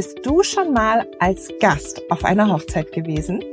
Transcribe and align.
Bist 0.00 0.24
du 0.24 0.42
schon 0.42 0.72
mal 0.72 1.06
als 1.18 1.50
Gast 1.60 2.00
auf 2.10 2.24
einer 2.24 2.50
Hochzeit 2.50 2.90
gewesen? 2.90 3.44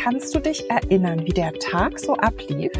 Kannst 0.00 0.32
du 0.32 0.38
dich 0.38 0.70
erinnern, 0.70 1.26
wie 1.26 1.32
der 1.32 1.52
Tag 1.54 1.98
so 1.98 2.14
ablief? 2.14 2.70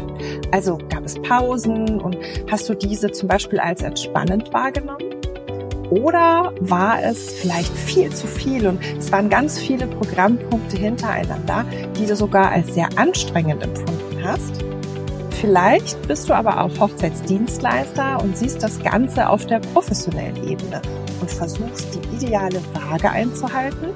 Also 0.53 0.77
gab 0.89 1.03
es 1.03 1.21
Pausen 1.21 1.99
und 1.99 2.15
hast 2.49 2.69
du 2.69 2.73
diese 2.73 3.11
zum 3.11 3.27
Beispiel 3.27 3.59
als 3.59 3.81
entspannend 3.81 4.53
wahrgenommen? 4.53 5.13
Oder 5.89 6.53
war 6.61 7.03
es 7.03 7.33
vielleicht 7.33 7.75
viel 7.75 8.13
zu 8.13 8.27
viel 8.27 8.65
und 8.65 8.79
es 8.97 9.11
waren 9.11 9.29
ganz 9.29 9.59
viele 9.59 9.87
Programmpunkte 9.87 10.77
hintereinander, 10.77 11.65
die 11.99 12.05
du 12.05 12.15
sogar 12.15 12.49
als 12.49 12.73
sehr 12.73 12.87
anstrengend 12.95 13.61
empfunden 13.61 14.23
hast? 14.23 14.63
Vielleicht 15.41 16.01
bist 16.07 16.29
du 16.29 16.33
aber 16.33 16.61
auch 16.61 16.79
Hochzeitsdienstleister 16.79 18.23
und 18.23 18.37
siehst 18.37 18.63
das 18.63 18.81
Ganze 18.81 19.27
auf 19.27 19.45
der 19.47 19.59
professionellen 19.59 20.49
Ebene 20.49 20.81
und 21.21 21.31
versuchst 21.31 21.87
die 21.95 22.15
ideale 22.15 22.61
Waage 22.73 23.09
einzuhalten. 23.09 23.89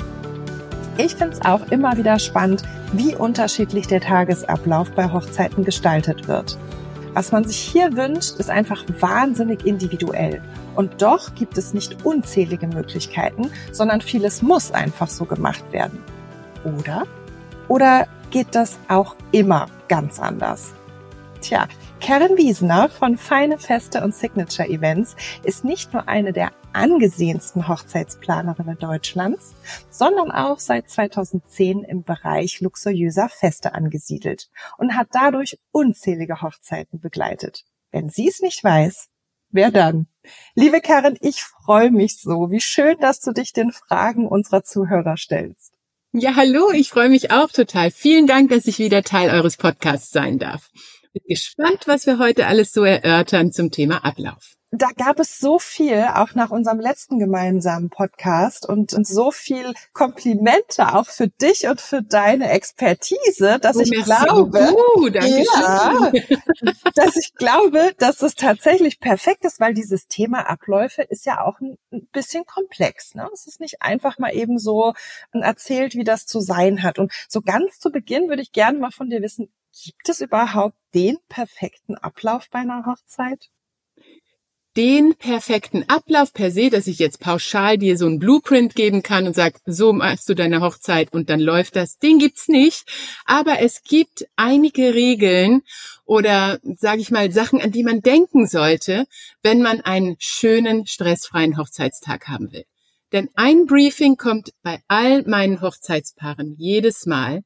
Ich 0.97 1.15
finde 1.15 1.33
es 1.33 1.45
auch 1.45 1.67
immer 1.71 1.97
wieder 1.97 2.19
spannend, 2.19 2.63
wie 2.93 3.15
unterschiedlich 3.15 3.87
der 3.87 4.01
Tagesablauf 4.01 4.91
bei 4.91 5.11
Hochzeiten 5.11 5.63
gestaltet 5.63 6.27
wird. 6.27 6.57
Was 7.13 7.31
man 7.31 7.43
sich 7.43 7.57
hier 7.57 7.95
wünscht, 7.95 8.39
ist 8.39 8.49
einfach 8.49 8.83
wahnsinnig 8.99 9.65
individuell. 9.65 10.41
Und 10.75 11.01
doch 11.01 11.33
gibt 11.35 11.57
es 11.57 11.73
nicht 11.73 12.05
unzählige 12.05 12.67
Möglichkeiten, 12.67 13.49
sondern 13.71 14.01
vieles 14.01 14.41
muss 14.41 14.71
einfach 14.71 15.07
so 15.07 15.25
gemacht 15.25 15.63
werden. 15.71 15.99
Oder? 16.63 17.03
Oder 17.67 18.07
geht 18.31 18.47
das 18.51 18.77
auch 18.87 19.15
immer 19.31 19.67
ganz 19.87 20.19
anders? 20.19 20.73
Tja, 21.41 21.67
Karen 22.01 22.37
Wiesner 22.37 22.89
von 22.89 23.17
Feine 23.17 23.59
Feste 23.59 24.01
und 24.03 24.15
Signature 24.15 24.67
Events 24.67 25.15
ist 25.43 25.63
nicht 25.63 25.93
nur 25.93 26.07
eine 26.07 26.33
der 26.33 26.51
angesehensten 26.73 27.67
Hochzeitsplanerinnen 27.67 28.77
Deutschlands, 28.77 29.53
sondern 29.89 30.31
auch 30.31 30.59
seit 30.59 30.89
2010 30.89 31.83
im 31.83 32.03
Bereich 32.03 32.61
luxuriöser 32.61 33.29
Feste 33.29 33.73
angesiedelt 33.75 34.49
und 34.77 34.95
hat 34.95 35.09
dadurch 35.11 35.59
unzählige 35.71 36.41
Hochzeiten 36.41 36.99
begleitet. 36.99 37.65
Wenn 37.91 38.09
sie 38.09 38.27
es 38.27 38.39
nicht 38.41 38.63
weiß, 38.63 39.09
wer 39.49 39.69
dann? 39.69 40.07
Liebe 40.55 40.81
Karen, 40.81 41.17
ich 41.21 41.43
freue 41.43 41.91
mich 41.91 42.19
so. 42.19 42.49
Wie 42.49 42.61
schön, 42.61 42.97
dass 42.99 43.19
du 43.19 43.33
dich 43.33 43.53
den 43.53 43.71
Fragen 43.71 44.27
unserer 44.27 44.63
Zuhörer 44.63 45.17
stellst. 45.17 45.73
Ja, 46.11 46.35
hallo, 46.35 46.71
ich 46.71 46.89
freue 46.89 47.09
mich 47.09 47.29
auch 47.29 47.51
total. 47.51 47.91
Vielen 47.91 48.25
Dank, 48.25 48.49
dass 48.49 48.65
ich 48.65 48.79
wieder 48.79 49.03
Teil 49.03 49.29
eures 49.29 49.57
Podcasts 49.57 50.11
sein 50.11 50.39
darf. 50.39 50.71
Bin 51.13 51.23
gespannt, 51.27 51.87
was 51.87 52.05
wir 52.05 52.19
heute 52.19 52.47
alles 52.47 52.71
so 52.71 52.83
erörtern 52.83 53.51
zum 53.51 53.71
Thema 53.71 54.05
Ablauf 54.05 54.55
da 54.71 54.87
gab 54.95 55.19
es 55.19 55.39
so 55.39 55.57
viel, 55.57 56.05
auch 56.13 56.35
nach 56.35 56.51
unserem 56.51 56.79
letzten 56.79 57.17
gemeinsamen 57.17 57.89
Podcast 57.89 58.69
und, 58.69 58.93
und 58.93 59.07
so 59.07 59.31
viel 59.31 59.73
Komplimente 59.93 60.93
auch 60.93 61.07
für 61.07 61.27
dich 61.27 61.67
und 61.67 61.81
für 61.81 62.03
deine 62.03 62.51
Expertise, 62.51 63.57
dass 63.59 63.77
oh, 63.77 63.81
ich 63.81 63.91
glaube, 63.91 64.75
uh, 64.95 65.07
ja, 65.07 65.21
dass 66.95 67.15
ich 67.17 67.33
glaube, 67.33 67.93
dass 67.97 68.17
das 68.17 68.35
tatsächlich 68.35 68.99
perfekt 68.99 69.43
ist, 69.43 69.59
weil 69.59 69.73
dieses 69.73 70.07
Thema 70.07 70.47
Abläufe 70.47 71.01
ist 71.01 71.25
ja 71.25 71.41
auch 71.43 71.59
ein, 71.59 71.77
ein 71.91 72.07
bisschen 72.11 72.45
komplex. 72.45 73.15
Ne? 73.15 73.27
Es 73.33 73.47
ist 73.47 73.59
nicht 73.59 73.81
einfach 73.81 74.19
mal 74.19 74.35
eben 74.35 74.59
so 74.59 74.93
erzählt, 75.31 75.95
wie 75.95 76.03
das 76.03 76.27
zu 76.27 76.41
sein 76.41 76.83
hat. 76.83 76.99
Und 76.99 77.11
so 77.27 77.41
ganz 77.41 77.79
zu 77.79 77.89
Beginn 77.91 78.29
würde 78.29 78.43
ich 78.43 78.51
gerne 78.51 78.77
mal 78.77 78.91
von 78.91 79.09
dir 79.09 79.21
wissen, 79.21 79.51
gibt 79.71 80.09
es 80.09 80.21
überhaupt 80.21 80.77
den 80.93 81.17
perfekten 81.27 81.95
Ablauf 81.95 82.49
bei 82.49 82.59
einer 82.59 82.85
Hochzeit? 82.85 83.49
den 84.79 85.15
perfekten 85.15 85.83
Ablauf 85.89 86.31
per 86.31 86.51
se, 86.51 86.69
dass 86.69 86.87
ich 86.87 86.99
jetzt 86.99 87.19
pauschal 87.19 87.77
dir 87.77 87.97
so 87.97 88.05
ein 88.05 88.17
Blueprint 88.17 88.75
geben 88.75 89.03
kann 89.03 89.27
und 89.27 89.35
sag, 89.35 89.59
so 89.65 89.91
machst 89.91 90.29
du 90.29 90.35
deine 90.35 90.61
Hochzeit 90.61 91.11
und 91.11 91.29
dann 91.29 91.41
läuft 91.41 91.75
das. 91.75 91.97
Den 91.97 92.17
gibt's 92.17 92.47
nicht, 92.47 92.85
aber 93.25 93.59
es 93.59 93.83
gibt 93.83 94.27
einige 94.37 94.93
Regeln 94.93 95.63
oder 96.05 96.59
sage 96.77 97.01
ich 97.01 97.11
mal 97.11 97.29
Sachen, 97.31 97.61
an 97.61 97.71
die 97.71 97.83
man 97.83 98.01
denken 98.01 98.47
sollte, 98.47 99.05
wenn 99.41 99.61
man 99.61 99.81
einen 99.81 100.15
schönen 100.19 100.85
stressfreien 100.85 101.57
Hochzeitstag 101.57 102.29
haben 102.29 102.53
will. 102.53 102.65
Denn 103.11 103.27
ein 103.35 103.65
Briefing 103.65 104.17
kommt 104.17 104.53
bei 104.61 104.81
all 104.87 105.23
meinen 105.23 105.61
Hochzeitspaaren 105.61 106.55
jedes 106.57 107.05
Mal 107.05 107.41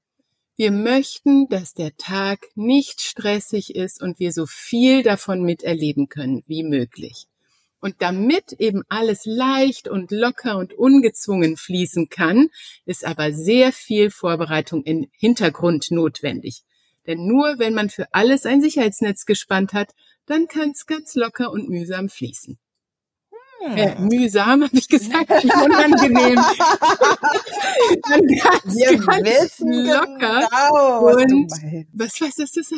wir 0.56 0.72
möchten, 0.72 1.48
dass 1.50 1.74
der 1.74 1.96
Tag 1.98 2.48
nicht 2.56 3.02
stressig 3.02 3.76
ist 3.76 4.02
und 4.02 4.20
wir 4.20 4.32
so 4.32 4.46
viel 4.46 5.02
davon 5.02 5.44
miterleben 5.44 6.10
können 6.10 6.44
wie 6.46 6.64
möglich. 6.64 7.26
Und 7.80 7.96
damit 8.02 8.54
eben 8.54 8.84
alles 8.88 9.26
leicht 9.26 9.90
und 9.90 10.12
locker 10.12 10.58
und 10.58 10.74
ungezwungen 10.74 11.58
fließen 11.58 12.10
kann, 12.10 12.50
ist 12.86 13.04
aber 13.04 13.34
sehr 13.34 13.74
viel 13.74 14.10
Vorbereitung 14.10 14.84
im 14.84 15.08
Hintergrund 15.12 15.92
notwendig. 15.92 16.64
Denn 17.08 17.26
nur 17.26 17.60
wenn 17.60 17.74
man 17.74 17.90
für 17.90 18.14
alles 18.14 18.46
ein 18.46 18.62
Sicherheitsnetz 18.62 19.26
gespannt 19.26 19.74
hat, 19.74 19.94
dann 20.26 20.48
kann 20.48 20.72
es 20.72 20.86
ganz 20.86 21.16
locker 21.16 21.52
und 21.52 21.68
mühsam 21.68 22.08
fließen. 22.08 22.58
Äh, 23.66 23.96
mühsam, 24.00 24.64
habe 24.64 24.78
ich 24.78 24.88
gesagt, 24.88 25.30
unangenehm. 25.44 26.36
Dann 28.10 28.28
ganz, 28.28 28.76
Wir 28.76 28.98
ganz 28.98 29.24
wissen 29.24 29.86
locker. 29.86 30.48
Genau, 30.50 31.08
und 31.08 31.52
was, 31.94 32.20
was 32.22 32.38
ist 32.40 32.58
das? 32.58 32.72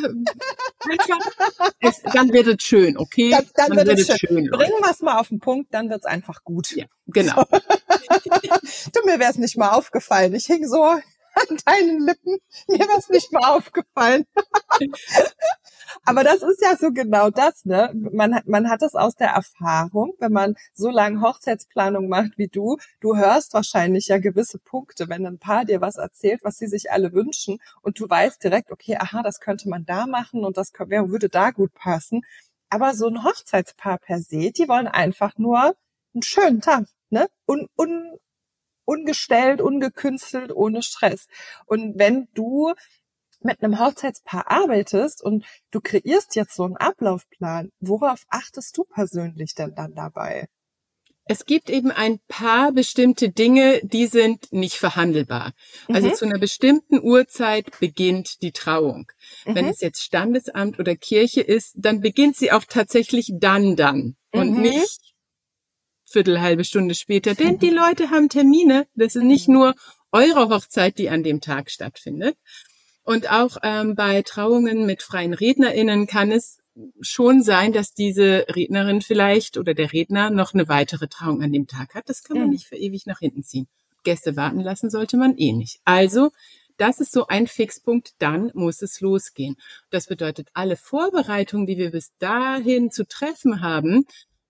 es, 1.80 2.02
dann 2.12 2.32
wird 2.32 2.46
es 2.46 2.62
schön, 2.62 2.96
okay? 2.96 3.30
Dann, 3.30 3.46
dann, 3.54 3.76
dann 3.76 3.86
wird, 3.86 3.98
es 3.98 4.06
schön. 4.06 4.16
schön 4.18 4.50
Bringen 4.50 4.78
wir 4.80 4.90
es 4.90 5.00
mal 5.00 5.18
auf 5.18 5.28
den 5.28 5.40
Punkt, 5.40 5.74
dann 5.74 5.90
wird 5.90 6.00
es 6.00 6.06
einfach 6.06 6.44
gut. 6.44 6.70
Ja, 6.76 6.86
genau. 7.08 7.44
So. 7.50 7.58
du, 8.92 9.06
mir 9.06 9.18
wäre 9.18 9.30
es 9.30 9.38
nicht 9.38 9.56
mal 9.56 9.70
aufgefallen. 9.70 10.34
Ich 10.34 10.46
hing 10.46 10.66
so 10.66 10.96
an 11.36 11.58
deinen 11.64 12.06
Lippen. 12.06 12.38
Mir 12.68 12.80
wäre 12.80 12.98
es 12.98 13.08
nicht 13.08 13.32
mal 13.32 13.56
aufgefallen. 13.56 14.24
Aber 16.04 16.24
das 16.24 16.42
ist 16.42 16.62
ja 16.62 16.76
so 16.76 16.92
genau 16.92 17.30
das, 17.30 17.64
ne? 17.64 17.90
Man, 17.94 18.40
man 18.46 18.70
hat 18.70 18.82
es 18.82 18.94
aus 18.94 19.14
der 19.14 19.28
Erfahrung, 19.30 20.14
wenn 20.18 20.32
man 20.32 20.56
so 20.74 20.90
lange 20.90 21.20
Hochzeitsplanung 21.20 22.08
macht 22.08 22.38
wie 22.38 22.48
du, 22.48 22.76
du 23.00 23.16
hörst 23.16 23.54
wahrscheinlich 23.54 24.08
ja 24.08 24.18
gewisse 24.18 24.58
Punkte, 24.58 25.08
wenn 25.08 25.26
ein 25.26 25.38
Paar 25.38 25.64
dir 25.64 25.80
was 25.80 25.96
erzählt, 25.96 26.40
was 26.42 26.56
sie 26.58 26.66
sich 26.66 26.90
alle 26.90 27.12
wünschen 27.12 27.58
und 27.82 27.98
du 28.00 28.08
weißt 28.08 28.42
direkt, 28.42 28.70
okay, 28.72 28.96
aha, 28.98 29.22
das 29.22 29.40
könnte 29.40 29.68
man 29.68 29.84
da 29.84 30.06
machen 30.06 30.44
und 30.44 30.56
das 30.56 30.72
würde 30.72 31.28
da 31.28 31.50
gut 31.50 31.72
passen. 31.74 32.22
Aber 32.68 32.94
so 32.94 33.08
ein 33.08 33.24
Hochzeitspaar 33.24 33.98
per 33.98 34.20
se, 34.20 34.50
die 34.52 34.68
wollen 34.68 34.88
einfach 34.88 35.38
nur 35.38 35.76
einen 36.14 36.22
schönen 36.22 36.60
Tag, 36.60 36.86
ne? 37.10 37.28
Un, 37.46 37.68
un, 37.76 38.18
ungestellt, 38.86 39.60
ungekünstelt, 39.60 40.50
ohne 40.50 40.82
Stress. 40.82 41.26
Und 41.66 41.98
wenn 41.98 42.28
du 42.32 42.72
mit 43.40 43.62
einem 43.62 43.78
Hochzeitspaar 43.78 44.50
arbeitest 44.50 45.22
und 45.22 45.44
du 45.70 45.80
kreierst 45.80 46.34
jetzt 46.36 46.56
so 46.56 46.64
einen 46.64 46.76
Ablaufplan, 46.76 47.70
worauf 47.80 48.22
achtest 48.28 48.76
du 48.78 48.84
persönlich 48.84 49.54
denn 49.54 49.74
dann 49.74 49.94
dabei? 49.94 50.48
Es 51.28 51.44
gibt 51.44 51.70
eben 51.70 51.90
ein 51.90 52.20
paar 52.28 52.70
bestimmte 52.70 53.30
Dinge, 53.30 53.80
die 53.82 54.06
sind 54.06 54.52
nicht 54.52 54.76
verhandelbar. 54.76 55.54
Also 55.88 56.08
mhm. 56.08 56.14
zu 56.14 56.24
einer 56.24 56.38
bestimmten 56.38 57.02
Uhrzeit 57.02 57.80
beginnt 57.80 58.42
die 58.42 58.52
Trauung. 58.52 59.10
Mhm. 59.44 59.54
Wenn 59.56 59.66
es 59.66 59.80
jetzt 59.80 60.02
Standesamt 60.02 60.78
oder 60.78 60.94
Kirche 60.94 61.40
ist, 61.40 61.74
dann 61.76 62.00
beginnt 62.00 62.36
sie 62.36 62.52
auch 62.52 62.64
tatsächlich 62.64 63.32
dann 63.34 63.74
dann 63.74 64.16
mhm. 64.32 64.40
und 64.40 64.60
nicht 64.60 65.05
Viertel, 66.06 66.40
halbe 66.40 66.64
Stunde 66.64 66.94
später. 66.94 67.34
Denn 67.36 67.58
die 67.58 67.70
Leute 67.70 68.10
haben 68.10 68.28
Termine. 68.28 68.86
Das 68.94 69.16
ist 69.16 69.24
nicht 69.24 69.48
nur 69.48 69.74
eure 70.12 70.48
Hochzeit, 70.48 70.98
die 70.98 71.10
an 71.10 71.22
dem 71.22 71.40
Tag 71.40 71.70
stattfindet, 71.70 72.36
und 73.06 73.30
auch 73.30 73.58
ähm, 73.62 73.94
bei 73.94 74.22
Trauungen 74.22 74.84
mit 74.84 75.00
freien 75.00 75.32
RednerInnen 75.32 76.08
kann 76.08 76.32
es 76.32 76.58
schon 77.00 77.40
sein, 77.40 77.72
dass 77.72 77.94
diese 77.94 78.46
Rednerin 78.48 79.00
vielleicht 79.00 79.58
oder 79.58 79.74
der 79.74 79.92
Redner 79.92 80.30
noch 80.30 80.54
eine 80.54 80.66
weitere 80.66 81.06
Trauung 81.06 81.40
an 81.40 81.52
dem 81.52 81.68
Tag 81.68 81.94
hat. 81.94 82.08
Das 82.08 82.24
kann 82.24 82.36
man 82.36 82.48
mhm. 82.48 82.54
nicht 82.54 82.66
für 82.66 82.74
ewig 82.74 83.06
nach 83.06 83.20
hinten 83.20 83.44
ziehen. 83.44 83.68
Gäste 84.02 84.34
warten 84.34 84.58
lassen 84.58 84.90
sollte 84.90 85.16
man 85.16 85.36
eh 85.38 85.52
nicht. 85.52 85.78
Also, 85.84 86.32
das 86.78 86.98
ist 87.00 87.12
so 87.12 87.28
ein 87.28 87.46
Fixpunkt, 87.46 88.14
dann 88.18 88.50
muss 88.54 88.82
es 88.82 89.00
losgehen. 89.00 89.54
Das 89.90 90.08
bedeutet, 90.08 90.48
alle 90.52 90.76
Vorbereitungen, 90.76 91.66
die 91.66 91.78
wir 91.78 91.92
bis 91.92 92.10
dahin 92.18 92.90
zu 92.90 93.06
treffen 93.06 93.60
haben, 93.60 94.04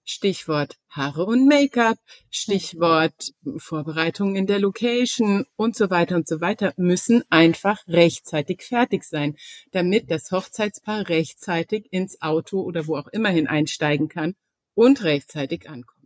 Stichwort 0.08 0.76
Haare 0.88 1.26
und 1.26 1.46
Make-up, 1.46 1.98
Stichwort 2.30 3.32
Vorbereitungen 3.56 4.36
in 4.36 4.46
der 4.46 4.60
Location 4.60 5.44
und 5.56 5.74
so 5.74 5.90
weiter 5.90 6.14
und 6.14 6.28
so 6.28 6.40
weiter, 6.40 6.72
müssen 6.76 7.24
einfach 7.28 7.86
rechtzeitig 7.88 8.62
fertig 8.62 9.02
sein, 9.02 9.36
damit 9.72 10.10
das 10.10 10.30
Hochzeitspaar 10.30 11.08
rechtzeitig 11.08 11.88
ins 11.90 12.22
Auto 12.22 12.60
oder 12.60 12.86
wo 12.86 12.96
auch 12.96 13.08
immerhin 13.08 13.48
einsteigen 13.48 14.08
kann 14.08 14.36
und 14.74 15.02
rechtzeitig 15.02 15.68
ankommt. 15.68 15.96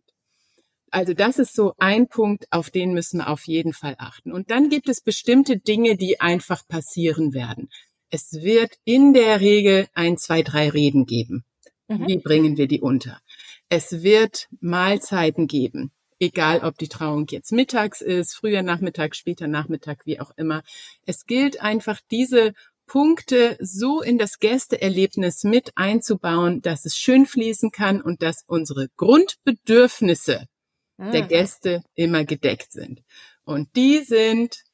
Also 0.90 1.12
das 1.12 1.38
ist 1.38 1.54
so 1.54 1.74
ein 1.78 2.08
Punkt, 2.08 2.46
auf 2.50 2.70
den 2.70 2.94
müssen 2.94 3.18
wir 3.18 3.28
auf 3.28 3.46
jeden 3.46 3.74
Fall 3.74 3.96
achten. 3.98 4.32
Und 4.32 4.50
dann 4.50 4.70
gibt 4.70 4.88
es 4.88 5.02
bestimmte 5.02 5.58
Dinge, 5.58 5.96
die 5.96 6.20
einfach 6.20 6.66
passieren 6.66 7.34
werden. 7.34 7.68
Es 8.08 8.32
wird 8.32 8.78
in 8.84 9.12
der 9.12 9.40
Regel 9.40 9.88
ein, 9.94 10.16
zwei, 10.16 10.42
drei 10.42 10.70
Reden 10.70 11.04
geben. 11.04 11.44
Mhm. 11.86 12.08
Wie 12.08 12.18
bringen 12.18 12.56
wir 12.56 12.66
die 12.66 12.80
unter? 12.80 13.20
Es 13.72 14.02
wird 14.02 14.48
Mahlzeiten 14.60 15.46
geben. 15.46 15.92
egal 16.22 16.60
ob 16.62 16.76
die 16.76 16.88
Trauung 16.88 17.26
jetzt 17.30 17.50
mittags 17.50 18.02
ist, 18.02 18.34
früher 18.34 18.62
Nachmittag, 18.62 19.16
später 19.16 19.46
Nachmittag, 19.46 20.04
wie 20.04 20.20
auch 20.20 20.32
immer. 20.36 20.62
Es 21.06 21.24
gilt 21.24 21.62
einfach, 21.62 22.00
diese 22.10 22.52
Punkte 22.86 23.56
so 23.60 24.02
in 24.02 24.18
das 24.18 24.38
Gästeerlebnis 24.38 25.44
mit 25.44 25.72
einzubauen, 25.76 26.60
dass 26.60 26.84
es 26.84 26.96
schön 26.96 27.24
fließen 27.24 27.70
kann 27.70 28.02
und 28.02 28.20
dass 28.20 28.44
unsere 28.46 28.88
Grundbedürfnisse 28.96 30.46
der 30.98 31.22
ah. 31.22 31.26
Gäste 31.26 31.82
immer 31.94 32.24
gedeckt 32.24 32.72
sind. 32.72 33.02
Und 33.44 33.74
die 33.76 34.00
sind 34.00 34.64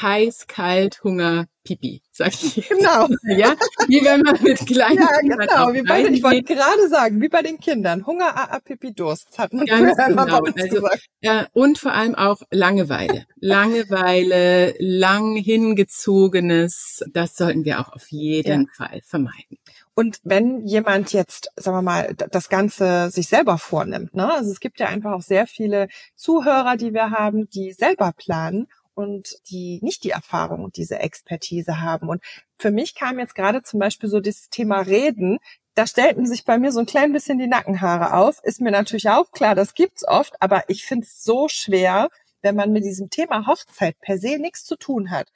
heiß, 0.00 0.46
kalt, 0.46 1.02
Hunger, 1.04 1.46
Pipi, 1.64 2.02
sag 2.12 2.28
ich. 2.28 2.68
Genau. 2.68 3.08
Ja, 3.24 3.54
wie 3.88 4.04
wenn 4.04 4.20
man 4.20 4.40
mit 4.42 4.58
kleinen 4.66 5.00
ja, 5.00 5.20
genau. 5.20 5.72
Wie 5.72 5.82
bei, 5.82 6.04
ich 6.04 6.22
wollte 6.22 6.42
gerade 6.42 6.88
sagen, 6.88 7.20
wie 7.20 7.28
bei 7.28 7.42
den 7.42 7.58
Kindern. 7.58 8.06
Hunger, 8.06 8.36
A, 8.36 8.56
A, 8.56 8.60
Pipi, 8.60 8.92
Durst, 8.92 9.38
hat 9.38 9.52
man 9.52 9.64
Ganz 9.66 9.96
genau. 9.96 10.40
Also, 10.40 10.88
ja, 11.20 11.46
und 11.52 11.78
vor 11.78 11.92
allem 11.92 12.14
auch 12.14 12.42
Langeweile. 12.50 13.24
Langeweile, 13.36 14.74
lang 14.78 15.36
hingezogenes, 15.36 17.02
das 17.10 17.36
sollten 17.36 17.64
wir 17.64 17.80
auch 17.80 17.92
auf 17.92 18.08
jeden 18.10 18.62
ja. 18.62 18.68
Fall 18.76 19.00
vermeiden. 19.02 19.58
Und 19.94 20.18
wenn 20.24 20.66
jemand 20.66 21.12
jetzt, 21.12 21.48
sagen 21.56 21.76
wir 21.76 21.82
mal, 21.82 22.14
das 22.14 22.48
Ganze 22.48 23.10
sich 23.10 23.28
selber 23.28 23.58
vornimmt, 23.58 24.14
ne? 24.14 24.32
Also 24.32 24.50
es 24.50 24.58
gibt 24.58 24.80
ja 24.80 24.88
einfach 24.88 25.12
auch 25.12 25.22
sehr 25.22 25.46
viele 25.46 25.88
Zuhörer, 26.16 26.76
die 26.76 26.92
wir 26.92 27.10
haben, 27.10 27.48
die 27.48 27.72
selber 27.72 28.12
planen 28.16 28.66
und 28.94 29.36
die 29.50 29.80
nicht 29.82 30.04
die 30.04 30.10
Erfahrung 30.10 30.64
und 30.64 30.76
diese 30.76 30.98
Expertise 30.98 31.80
haben. 31.80 32.08
Und 32.08 32.22
für 32.56 32.70
mich 32.70 32.94
kam 32.94 33.18
jetzt 33.18 33.34
gerade 33.34 33.62
zum 33.62 33.80
Beispiel 33.80 34.08
so 34.08 34.20
dieses 34.20 34.48
Thema 34.48 34.80
Reden. 34.80 35.38
Da 35.74 35.86
stellten 35.86 36.26
sich 36.26 36.44
bei 36.44 36.58
mir 36.58 36.72
so 36.72 36.80
ein 36.80 36.86
klein 36.86 37.12
bisschen 37.12 37.38
die 37.38 37.48
Nackenhaare 37.48 38.14
auf. 38.14 38.42
Ist 38.44 38.60
mir 38.60 38.70
natürlich 38.70 39.08
auch 39.08 39.30
klar, 39.32 39.54
das 39.54 39.74
gibt's 39.74 40.06
oft, 40.06 40.34
aber 40.40 40.64
ich 40.68 40.84
finde 40.84 41.04
es 41.04 41.22
so 41.22 41.48
schwer, 41.48 42.08
wenn 42.42 42.54
man 42.54 42.72
mit 42.72 42.84
diesem 42.84 43.10
Thema 43.10 43.46
Hochzeit 43.46 43.98
per 44.00 44.18
se 44.18 44.38
nichts 44.38 44.64
zu 44.64 44.76
tun 44.76 45.10
hat. 45.10 45.28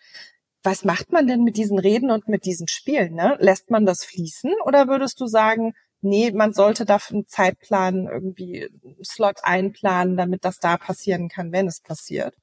Was 0.62 0.84
macht 0.84 1.12
man 1.12 1.26
denn 1.26 1.44
mit 1.44 1.56
diesen 1.56 1.78
Reden 1.78 2.10
und 2.10 2.28
mit 2.28 2.44
diesen 2.44 2.68
Spielen? 2.68 3.14
Ne? 3.14 3.36
Lässt 3.40 3.70
man 3.70 3.86
das 3.86 4.04
fließen 4.04 4.52
oder 4.64 4.88
würdest 4.88 5.20
du 5.20 5.26
sagen, 5.26 5.74
nee, 6.00 6.30
man 6.32 6.52
sollte 6.52 6.84
dafür 6.84 7.16
einen 7.16 7.26
Zeitplan 7.26 8.06
irgendwie 8.06 8.68
einen 8.84 9.04
Slot 9.04 9.38
einplanen, 9.42 10.16
damit 10.16 10.44
das 10.44 10.58
da 10.58 10.76
passieren 10.76 11.28
kann, 11.28 11.52
wenn 11.52 11.66
es 11.66 11.80
passiert? 11.80 12.34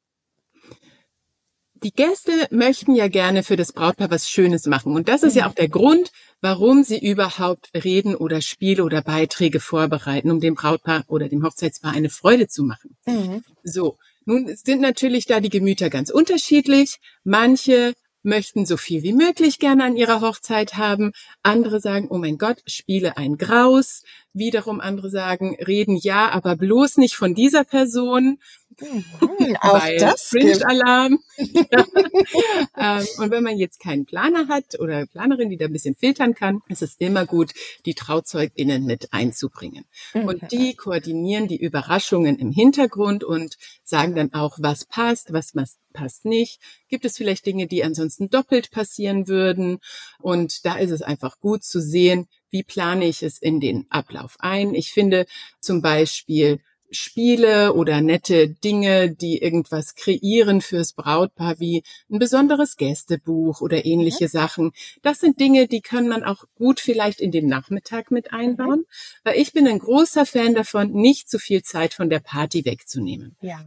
Die 1.83 1.91
Gäste 1.91 2.31
möchten 2.51 2.95
ja 2.95 3.07
gerne 3.07 3.43
für 3.43 3.55
das 3.55 3.73
Brautpaar 3.73 4.09
was 4.09 4.29
Schönes 4.29 4.65
machen. 4.65 4.93
Und 4.95 5.09
das 5.09 5.23
ist 5.23 5.35
ja 5.35 5.45
mhm. 5.45 5.51
auch 5.51 5.55
der 5.55 5.69
Grund, 5.69 6.11
warum 6.41 6.83
sie 6.83 6.99
überhaupt 6.99 7.69
Reden 7.73 8.15
oder 8.15 8.41
Spiele 8.41 8.83
oder 8.83 9.01
Beiträge 9.01 9.59
vorbereiten, 9.59 10.31
um 10.31 10.39
dem 10.39 10.55
Brautpaar 10.55 11.03
oder 11.07 11.27
dem 11.27 11.43
Hochzeitspaar 11.43 11.93
eine 11.93 12.09
Freude 12.09 12.47
zu 12.47 12.63
machen. 12.63 12.95
Mhm. 13.05 13.43
So. 13.63 13.97
Nun 14.27 14.55
sind 14.55 14.81
natürlich 14.81 15.27
da 15.27 15.39
die 15.39 15.49
Gemüter 15.49 15.91
ganz 15.91 16.09
unterschiedlich. 16.09 16.97
Manche 17.23 17.93
möchten 18.25 18.65
so 18.65 18.75
viel 18.75 19.03
wie 19.03 19.13
möglich 19.13 19.59
gerne 19.59 19.83
an 19.83 19.95
ihrer 19.95 20.19
Hochzeit 20.21 20.73
haben. 20.75 21.11
Andere 21.43 21.79
sagen, 21.79 22.07
oh 22.09 22.17
mein 22.17 22.37
Gott, 22.37 22.61
spiele 22.65 23.17
ein 23.17 23.37
Graus. 23.37 24.03
Wiederum 24.33 24.81
andere 24.81 25.09
sagen, 25.09 25.55
reden 25.65 25.95
ja, 25.95 26.29
aber 26.31 26.55
bloß 26.55 26.97
nicht 26.97 27.15
von 27.15 27.35
dieser 27.35 27.63
Person. 27.63 28.39
Mhm, 28.79 29.57
auch 29.61 29.87
das 29.97 30.23
Fringe-Alarm. 30.23 31.19
ähm, 31.37 33.07
und 33.17 33.31
wenn 33.31 33.43
man 33.43 33.57
jetzt 33.57 33.79
keinen 33.79 34.05
Planer 34.05 34.47
hat 34.47 34.79
oder 34.79 35.05
Planerin, 35.05 35.49
die 35.49 35.57
da 35.57 35.65
ein 35.65 35.73
bisschen 35.73 35.95
filtern 35.95 36.33
kann, 36.33 36.61
ist 36.67 36.81
es 36.81 36.95
immer 36.97 37.25
gut, 37.25 37.53
die 37.85 37.93
TrauzeugInnen 37.93 38.85
mit 38.85 39.13
einzubringen. 39.13 39.85
Mhm. 40.13 40.25
Und 40.25 40.51
die 40.51 40.75
koordinieren 40.75 41.47
die 41.47 41.61
Überraschungen 41.61 42.37
im 42.37 42.51
Hintergrund 42.51 43.23
und 43.23 43.57
sagen 43.83 44.15
dann 44.15 44.33
auch, 44.33 44.57
was 44.59 44.85
passt, 44.85 45.33
was 45.33 45.53
passt 45.93 46.25
nicht. 46.25 46.59
Gibt 46.87 47.05
es 47.05 47.17
vielleicht 47.17 47.45
Dinge, 47.45 47.67
die 47.67 47.83
ansonsten 47.83 48.29
doppelt 48.29 48.71
passieren 48.71 49.27
würden? 49.27 49.79
Und 50.19 50.65
da 50.65 50.75
ist 50.75 50.91
es 50.91 51.01
einfach 51.01 51.39
gut 51.39 51.63
zu 51.63 51.81
sehen, 51.81 52.27
wie 52.49 52.63
plane 52.63 53.05
ich 53.05 53.23
es 53.23 53.37
in 53.37 53.59
den 53.59 53.85
Ablauf 53.89 54.37
ein. 54.39 54.75
Ich 54.75 54.91
finde 54.91 55.25
zum 55.59 55.81
Beispiel 55.81 56.61
Spiele 56.91 57.73
oder 57.73 58.01
nette 58.01 58.49
Dinge, 58.49 59.09
die 59.09 59.39
irgendwas 59.39 59.95
kreieren 59.95 60.61
fürs 60.61 60.93
Brautpaar, 60.93 61.59
wie 61.59 61.83
ein 62.09 62.19
besonderes 62.19 62.77
Gästebuch 62.77 63.61
oder 63.61 63.85
ähnliche 63.85 64.25
mhm. 64.25 64.29
Sachen. 64.29 64.71
Das 65.01 65.19
sind 65.19 65.39
Dinge, 65.39 65.67
die 65.67 65.81
kann 65.81 66.07
man 66.07 66.23
auch 66.23 66.45
gut 66.55 66.79
vielleicht 66.79 67.19
in 67.19 67.31
den 67.31 67.47
Nachmittag 67.47 68.11
mit 68.11 68.33
einbauen, 68.33 68.79
mhm. 68.79 68.85
weil 69.23 69.39
ich 69.39 69.53
bin 69.53 69.67
ein 69.67 69.79
großer 69.79 70.25
Fan 70.25 70.53
davon, 70.55 70.91
nicht 70.91 71.29
zu 71.29 71.39
viel 71.39 71.63
Zeit 71.63 71.93
von 71.93 72.09
der 72.09 72.19
Party 72.19 72.65
wegzunehmen. 72.65 73.35
Ja. 73.41 73.65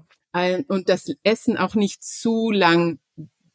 Und 0.68 0.88
das 0.88 1.10
Essen 1.24 1.56
auch 1.56 1.74
nicht 1.74 2.02
zu 2.04 2.50
lang 2.50 2.98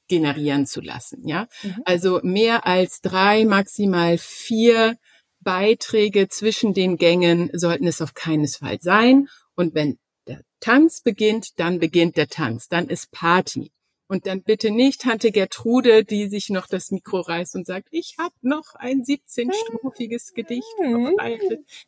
generieren 0.08 0.66
zu 0.66 0.82
lassen, 0.82 1.26
ja. 1.28 1.48
Mhm. 1.62 1.82
Also 1.86 2.20
mehr 2.24 2.68
als 2.68 3.02
drei, 3.02 3.46
maximal 3.46 4.18
vier 4.18 4.98
Beiträge 5.44 6.28
zwischen 6.30 6.74
den 6.74 6.98
Gängen 6.98 7.50
sollten 7.54 7.88
es 7.88 8.02
auf 8.02 8.14
keinesfalls 8.14 8.84
sein. 8.84 9.28
Und 9.56 9.76
wenn 9.76 10.00
der 10.28 10.42
Tanz 10.60 11.02
beginnt, 11.02 11.60
dann 11.60 11.80
beginnt 11.80 12.18
der 12.18 12.28
Tanz, 12.28 12.68
dann 12.70 12.88
ist 12.88 13.12
Party. 13.12 13.72
Und 14.08 14.28
dann 14.28 14.44
bitte 14.44 14.70
nicht 14.70 15.02
Tante 15.02 15.32
Gertrude, 15.32 16.04
die 16.04 16.28
sich 16.28 16.50
noch 16.50 16.68
das 16.68 16.92
Mikro 16.92 17.22
reißt 17.22 17.56
und 17.56 17.66
sagt, 17.66 17.88
ich 17.92 18.16
habe 18.20 18.36
noch 18.42 18.76
ein 18.76 19.02
17-strophiges 19.02 20.34
Gedicht 20.34 20.68
mhm. 20.80 20.92
vorbereitet. 20.92 21.88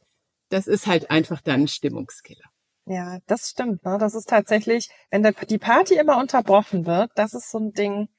Das 0.49 0.67
ist 0.67 0.87
halt 0.87 1.11
einfach 1.11 1.41
dann 1.41 1.63
ein 1.63 1.67
Stimmungskiller. 1.67 2.45
Ja, 2.85 3.19
das 3.25 3.49
stimmt. 3.49 3.83
Ne? 3.83 3.97
Das 3.99 4.13
ist 4.13 4.29
tatsächlich, 4.29 4.89
wenn 5.09 5.23
die 5.49 5.57
Party 5.57 5.95
immer 5.95 6.17
unterbrochen 6.17 6.85
wird, 6.85 7.11
das 7.15 7.33
ist 7.33 7.49
so 7.49 7.57
ein 7.57 7.73
Ding, 7.73 8.09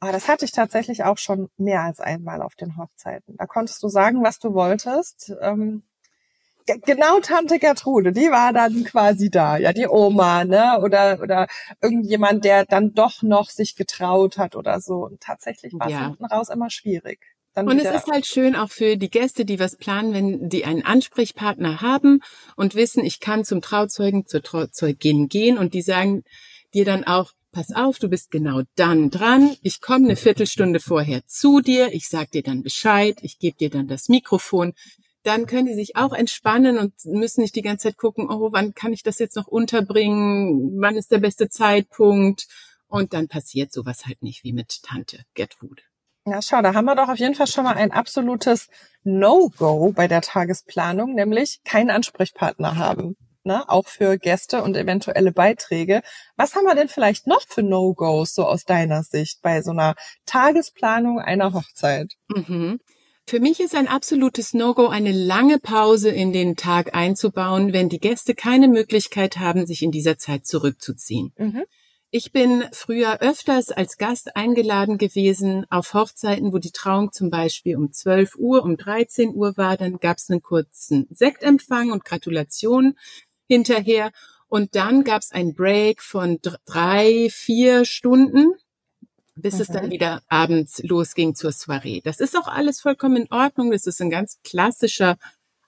oh, 0.00 0.08
das 0.12 0.28
hatte 0.28 0.44
ich 0.44 0.52
tatsächlich 0.52 1.04
auch 1.04 1.18
schon 1.18 1.50
mehr 1.56 1.82
als 1.82 2.00
einmal 2.00 2.42
auf 2.42 2.54
den 2.54 2.76
Hochzeiten. 2.76 3.36
Da 3.36 3.46
konntest 3.46 3.82
du 3.82 3.88
sagen, 3.88 4.22
was 4.22 4.38
du 4.38 4.54
wolltest. 4.54 5.32
Ähm, 5.40 5.82
genau 6.66 7.20
Tante 7.20 7.58
Gertrude, 7.58 8.12
die 8.12 8.30
war 8.30 8.52
dann 8.52 8.84
quasi 8.84 9.30
da, 9.30 9.56
ja, 9.56 9.72
die 9.72 9.86
Oma, 9.86 10.44
ne, 10.44 10.80
oder, 10.82 11.18
oder 11.20 11.46
irgendjemand, 11.80 12.44
der 12.44 12.64
dann 12.64 12.94
doch 12.94 13.22
noch 13.22 13.50
sich 13.50 13.76
getraut 13.76 14.38
hat 14.38 14.56
oder 14.56 14.80
so. 14.80 15.04
Und 15.04 15.20
tatsächlich 15.20 15.72
war 15.74 15.86
es 15.86 15.92
ja. 15.92 16.06
hinten 16.06 16.24
raus 16.24 16.48
immer 16.48 16.70
schwierig. 16.70 17.20
Dann 17.54 17.68
und 17.68 17.78
es 17.78 17.94
ist 17.94 18.10
halt 18.10 18.26
schön 18.26 18.56
auch 18.56 18.70
für 18.70 18.96
die 18.96 19.10
Gäste, 19.10 19.44
die 19.44 19.60
was 19.60 19.76
planen, 19.76 20.14
wenn 20.14 20.48
die 20.48 20.64
einen 20.64 20.84
Ansprechpartner 20.84 21.82
haben 21.82 22.20
und 22.56 22.74
wissen, 22.74 23.04
ich 23.04 23.20
kann 23.20 23.44
zum 23.44 23.60
Trauzeugen, 23.60 24.26
zur 24.26 24.42
Trauzeugin 24.42 25.28
gehen 25.28 25.58
und 25.58 25.74
die 25.74 25.82
sagen 25.82 26.24
dir 26.72 26.86
dann 26.86 27.04
auch, 27.04 27.32
pass 27.52 27.70
auf, 27.74 27.98
du 27.98 28.08
bist 28.08 28.30
genau 28.30 28.62
dann 28.76 29.10
dran, 29.10 29.54
ich 29.62 29.82
komme 29.82 30.06
eine 30.06 30.16
Viertelstunde 30.16 30.80
vorher 30.80 31.26
zu 31.26 31.60
dir, 31.60 31.92
ich 31.92 32.08
sag 32.08 32.30
dir 32.30 32.42
dann 32.42 32.62
Bescheid, 32.62 33.18
ich 33.20 33.38
gebe 33.38 33.58
dir 33.58 33.68
dann 33.68 33.86
das 33.86 34.08
Mikrofon, 34.08 34.72
dann 35.22 35.46
können 35.46 35.66
die 35.66 35.74
sich 35.74 35.96
auch 35.96 36.12
entspannen 36.12 36.78
und 36.78 36.92
müssen 37.04 37.42
nicht 37.42 37.54
die 37.54 37.62
ganze 37.62 37.88
Zeit 37.88 37.96
gucken, 37.96 38.28
oh, 38.30 38.50
wann 38.52 38.74
kann 38.74 38.92
ich 38.92 39.02
das 39.02 39.18
jetzt 39.18 39.36
noch 39.36 39.46
unterbringen, 39.46 40.80
wann 40.80 40.96
ist 40.96 41.12
der 41.12 41.18
beste 41.18 41.48
Zeitpunkt 41.48 42.46
und 42.88 43.14
dann 43.14 43.28
passiert 43.28 43.72
sowas 43.72 44.06
halt 44.06 44.22
nicht 44.22 44.44
wie 44.44 44.52
mit 44.52 44.82
Tante 44.82 45.24
Gertrude. 45.34 45.82
Ja, 46.24 46.40
schau, 46.40 46.62
da 46.62 46.74
haben 46.74 46.84
wir 46.84 46.94
doch 46.94 47.08
auf 47.08 47.18
jeden 47.18 47.34
Fall 47.34 47.48
schon 47.48 47.64
mal 47.64 47.74
ein 47.74 47.90
absolutes 47.90 48.68
No-Go 49.02 49.92
bei 49.92 50.06
der 50.06 50.20
Tagesplanung, 50.20 51.14
nämlich 51.14 51.60
keinen 51.64 51.90
Ansprechpartner 51.90 52.76
haben. 52.76 53.16
Ne, 53.44 53.68
auch 53.68 53.88
für 53.88 54.18
Gäste 54.18 54.62
und 54.62 54.76
eventuelle 54.76 55.32
Beiträge. 55.32 56.02
Was 56.36 56.54
haben 56.54 56.62
wir 56.62 56.76
denn 56.76 56.86
vielleicht 56.86 57.26
noch 57.26 57.42
für 57.42 57.64
No-Gos 57.64 58.34
so 58.34 58.46
aus 58.46 58.62
deiner 58.62 59.02
Sicht 59.02 59.42
bei 59.42 59.62
so 59.62 59.72
einer 59.72 59.96
Tagesplanung 60.26 61.18
einer 61.18 61.52
Hochzeit? 61.52 62.12
Mhm. 62.28 62.78
Für 63.26 63.40
mich 63.40 63.60
ist 63.60 63.74
ein 63.74 63.88
absolutes 63.88 64.52
No-Go, 64.52 64.88
eine 64.88 65.12
lange 65.12 65.58
Pause 65.58 66.10
in 66.10 66.32
den 66.32 66.56
Tag 66.56 66.94
einzubauen, 66.94 67.72
wenn 67.72 67.88
die 67.88 68.00
Gäste 68.00 68.34
keine 68.34 68.68
Möglichkeit 68.68 69.38
haben, 69.38 69.66
sich 69.66 69.82
in 69.82 69.90
dieser 69.90 70.18
Zeit 70.18 70.46
zurückzuziehen. 70.46 71.32
Mhm. 71.38 71.62
Ich 72.14 72.30
bin 72.30 72.64
früher 72.72 73.22
öfters 73.22 73.70
als 73.70 73.96
Gast 73.96 74.36
eingeladen 74.36 74.98
gewesen 74.98 75.64
auf 75.70 75.94
Hochzeiten, 75.94 76.52
wo 76.52 76.58
die 76.58 76.70
Trauung 76.72 77.10
zum 77.10 77.30
Beispiel 77.30 77.74
um 77.74 77.90
12 77.90 78.36
Uhr, 78.36 78.62
um 78.64 78.76
13 78.76 79.34
Uhr 79.34 79.56
war. 79.56 79.78
Dann 79.78 79.98
gab 79.98 80.18
es 80.18 80.28
einen 80.28 80.42
kurzen 80.42 81.06
Sektempfang 81.08 81.90
und 81.90 82.04
Gratulation 82.04 82.98
hinterher. 83.48 84.12
Und 84.48 84.74
dann 84.74 85.04
gab 85.04 85.22
es 85.22 85.32
ein 85.32 85.54
Break 85.54 86.02
von 86.02 86.38
drei, 86.66 87.28
vier 87.30 87.86
Stunden, 87.86 88.52
bis 89.34 89.54
mhm. 89.54 89.60
es 89.60 89.68
dann 89.68 89.86
mhm. 89.86 89.90
wieder 89.90 90.22
abends 90.28 90.82
losging 90.82 91.34
zur 91.34 91.52
Soiree. 91.52 92.00
Das 92.02 92.20
ist 92.20 92.36
auch 92.36 92.48
alles 92.48 92.80
vollkommen 92.80 93.16
in 93.16 93.32
Ordnung. 93.32 93.70
Das 93.70 93.86
ist 93.86 94.00
ein 94.00 94.10
ganz 94.10 94.38
klassischer 94.44 95.16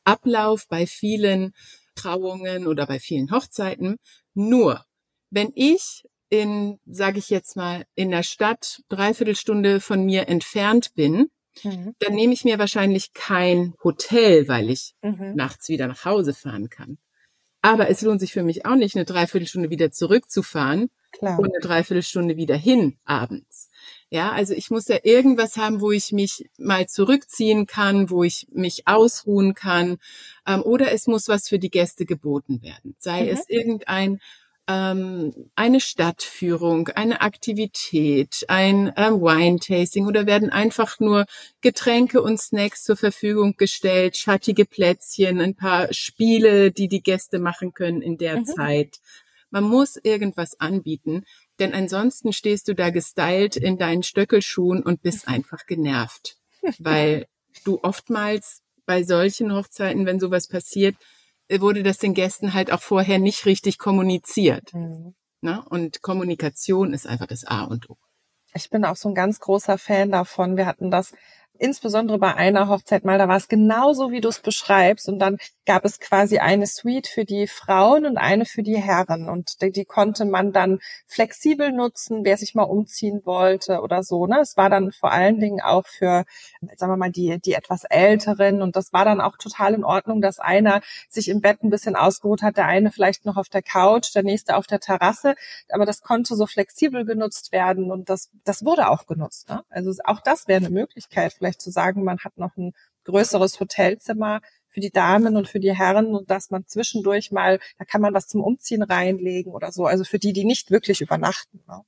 Ablauf 0.05 0.69
bei 0.69 0.87
vielen 0.87 1.55
Trauungen 1.95 2.67
oder 2.67 2.87
bei 2.87 2.99
vielen 2.99 3.31
Hochzeiten. 3.31 3.97
Nur, 4.35 4.85
wenn 5.31 5.53
ich 5.55 6.05
in, 6.29 6.79
sage 6.87 7.19
ich 7.19 7.31
jetzt 7.31 7.57
mal, 7.57 7.85
in 7.95 8.11
der 8.11 8.23
Stadt 8.23 8.83
dreiviertel 8.89 9.37
Stunde 9.37 9.81
von 9.81 10.05
mir 10.05 10.29
entfernt 10.29 10.95
bin, 10.95 11.31
mhm. 11.63 11.95
dann 11.99 12.15
nehme 12.15 12.33
ich 12.33 12.45
mir 12.45 12.59
wahrscheinlich 12.59 13.13
kein 13.13 13.75
Hotel, 13.83 14.49
weil 14.49 14.71
ich 14.71 14.95
mhm. 15.03 15.35
nachts 15.35 15.69
wieder 15.69 15.87
nach 15.87 16.05
Hause 16.05 16.35
fahren 16.35 16.69
kann. 16.69 16.99
Aber 17.65 17.89
es 17.89 18.03
lohnt 18.03 18.21
sich 18.21 18.35
für 18.35 18.43
mich 18.43 18.67
auch 18.67 18.77
nicht, 18.77 18.95
eine 18.95 19.07
Dreiviertelstunde 19.07 19.71
wieder 19.71 19.91
zurückzufahren 19.91 20.91
Klar. 21.13 21.39
und 21.39 21.47
eine 21.47 21.61
Dreiviertelstunde 21.63 22.37
wieder 22.37 22.57
hin 22.57 22.99
abends. 23.07 23.71
Ja, 24.11 24.33
also 24.33 24.53
ich 24.53 24.71
muss 24.71 24.87
ja 24.87 24.99
irgendwas 25.03 25.57
haben, 25.57 25.81
wo 25.81 25.91
ich 25.91 26.13
mich 26.13 26.45
mal 26.59 26.87
zurückziehen 26.87 27.67
kann, 27.67 28.11
wo 28.11 28.23
ich 28.23 28.47
mich 28.53 28.87
ausruhen 28.87 29.55
kann. 29.55 29.97
Ähm, 30.47 30.61
oder 30.61 30.93
es 30.93 31.07
muss 31.07 31.27
was 31.29 31.49
für 31.49 31.59
die 31.59 31.71
Gäste 31.71 32.05
geboten 32.05 32.61
werden. 32.61 32.97
Sei 32.99 33.23
mhm. 33.23 33.29
es 33.31 33.49
irgendein 33.49 34.21
ähm, 34.67 35.51
eine 35.55 35.81
Stadtführung, 35.81 36.89
eine 36.89 37.21
Aktivität, 37.21 38.45
ein 38.49 38.89
äh, 38.97 39.11
Wine-Tasting 39.11 40.07
oder 40.07 40.27
werden 40.27 40.51
einfach 40.51 40.99
nur 41.01 41.27
Getränke 41.61 42.23
und 42.23 42.41
Snacks 42.41 42.85
zur 42.85 42.97
Verfügung 42.97 43.57
gestellt, 43.57 44.17
schattige 44.17 44.65
Plätzchen, 44.65 45.41
ein 45.41 45.55
paar 45.55 45.93
Spiele, 45.93 46.71
die 46.71 46.89
die 46.89 47.03
Gäste 47.03 47.39
machen 47.39 47.75
können 47.75 48.01
in 48.01 48.17
der 48.17 48.39
mhm. 48.39 48.47
Zeit. 48.47 49.01
Man 49.51 49.65
muss 49.65 49.97
irgendwas 50.03 50.59
anbieten, 50.59 51.25
denn 51.59 51.75
ansonsten 51.75 52.33
stehst 52.33 52.67
du 52.69 52.75
da 52.75 52.91
gestylt 52.91 53.57
in 53.57 53.79
deinen 53.79 54.03
Stöckelschuhen 54.03 54.83
und 54.83 55.03
bist 55.03 55.29
einfach 55.29 55.67
genervt, 55.67 56.39
weil 56.79 57.27
du 57.65 57.79
oftmals 57.83 58.63
bei 58.87 59.03
solchen 59.03 59.53
Hochzeiten, 59.53 60.07
wenn 60.07 60.21
sowas 60.21 60.49
passiert, 60.49 60.97
wurde 61.51 61.83
das 61.83 61.99
den 61.99 62.15
Gästen 62.15 62.55
halt 62.55 62.73
auch 62.73 62.83
vorher 62.83 63.19
nicht 63.19 63.47
richtig 63.47 63.79
kommuniziert. 63.79 64.73
Mhm. 64.73 65.15
Ne? 65.41 65.63
Und 65.69 66.03
Kommunikation 66.03 66.95
ist 66.95 67.07
einfach 67.07 67.27
das 67.27 67.45
A 67.45 67.65
und 67.65 67.91
O. 67.91 67.97
Ich 68.55 68.71
bin 68.71 68.85
auch 68.85 68.97
so 68.97 69.09
ein 69.09 69.15
ganz 69.15 69.41
großer 69.41 69.79
Fan 69.79 70.11
davon. 70.11 70.57
Wir 70.57 70.67
hatten 70.67 70.91
das 70.91 71.13
insbesondere 71.59 72.19
bei 72.19 72.35
einer 72.35 72.69
Hochzeit 72.69 73.05
mal, 73.05 73.19
da 73.19 73.29
war 73.29 73.37
es 73.37 73.49
genauso, 73.49 74.11
wie 74.11 74.21
du 74.21 74.29
es 74.29 74.41
beschreibst. 74.41 75.09
Und 75.09 75.19
dann 75.19 75.39
gab 75.67 75.85
es 75.85 76.01
quasi 76.01 76.39
eine 76.39 76.67
Suite 76.67 77.07
für 77.07 77.25
die 77.25 77.47
Frauen 77.47 78.07
und 78.07 78.19
eine 78.19 78.45
für 78.45 78.63
die 78.63 78.77
Herren. 78.77 79.29
Und 79.29 79.63
die, 79.63 79.71
die, 79.71 79.85
konnte 79.85 80.25
man 80.25 80.53
dann 80.53 80.81
flexibel 81.07 81.71
nutzen, 81.73 82.25
wer 82.25 82.37
sich 82.37 82.55
mal 82.55 82.65
umziehen 82.65 83.23
wollte 83.25 83.81
oder 83.81 84.03
so. 84.03 84.27
Ne? 84.27 84.41
Es 84.41 84.57
war 84.57 84.69
dann 84.69 84.93
vor 84.93 85.13
allen 85.13 85.39
Dingen 85.39 85.61
auch 85.61 85.87
für, 85.87 86.25
sagen 86.77 86.93
wir 86.93 86.97
mal, 86.97 87.11
die, 87.11 87.39
die 87.41 87.55
etwas 87.55 87.85
Älteren. 87.85 88.61
Und 88.61 88.75
das 88.77 88.93
war 88.93 89.05
dann 89.05 89.21
auch 89.21 89.37
total 89.37 89.75
in 89.75 89.85
Ordnung, 89.85 90.21
dass 90.21 90.41
einer 90.41 90.81
sich 91.09 91.29
im 91.29 91.41
Bett 91.41 91.63
ein 91.63 91.71
bisschen 91.71 91.97
ausgeruht 91.97 92.43
hat, 92.43 92.57
der 92.57 92.67
eine 92.67 92.91
vielleicht 92.91 93.25
noch 93.25 93.37
auf 93.37 93.49
der 93.49 93.63
Couch, 93.63 94.15
der 94.15 94.25
nächste 94.25 94.57
auf 94.57 94.67
der 94.67 94.81
Terrasse. 94.81 95.35
Aber 95.71 95.87
das 95.87 96.03
konnte 96.03 96.35
so 96.35 96.47
flexibel 96.47 97.05
genutzt 97.05 97.53
werden 97.53 97.93
und 97.93 98.11
das, 98.11 98.31
das 98.45 98.65
wurde 98.65 98.89
auch 98.89 99.07
genutzt. 99.07 99.49
Ne? 99.49 99.65
Also 99.71 99.93
auch 100.05 100.21
das 100.21 100.49
wäre 100.49 100.59
eine 100.59 100.71
Möglichkeit 100.71 101.33
vielleicht 101.45 101.61
zu 101.61 101.71
sagen, 101.71 102.05
man 102.05 102.19
hat 102.21 102.39
noch 102.39 102.57
ein 102.57 102.73
größeres 103.05 103.61
Hotelzimmer 103.61 104.41
für 104.69 104.81
die 104.81 104.91
Damen 104.91 105.37
und 105.37 105.49
für 105.49 105.61
die 105.61 105.75
Herren 105.75 106.15
und 106.15 106.31
dass 106.31 106.51
man 106.51 106.67
zwischendurch 106.67 107.31
mal, 107.31 107.61
da 107.79 107.85
kann 107.85 108.01
man 108.01 108.15
was 108.15 108.27
zum 108.27 108.43
Umziehen 108.43 108.83
reinlegen 108.83 109.53
oder 109.53 109.71
so. 109.71 109.85
Also 109.87 110.05
für 110.05 110.19
die, 110.19 110.33
die 110.33 110.45
nicht 110.45 110.71
wirklich 110.71 111.01
übernachten. 111.01 111.63
Ne? 111.69 111.83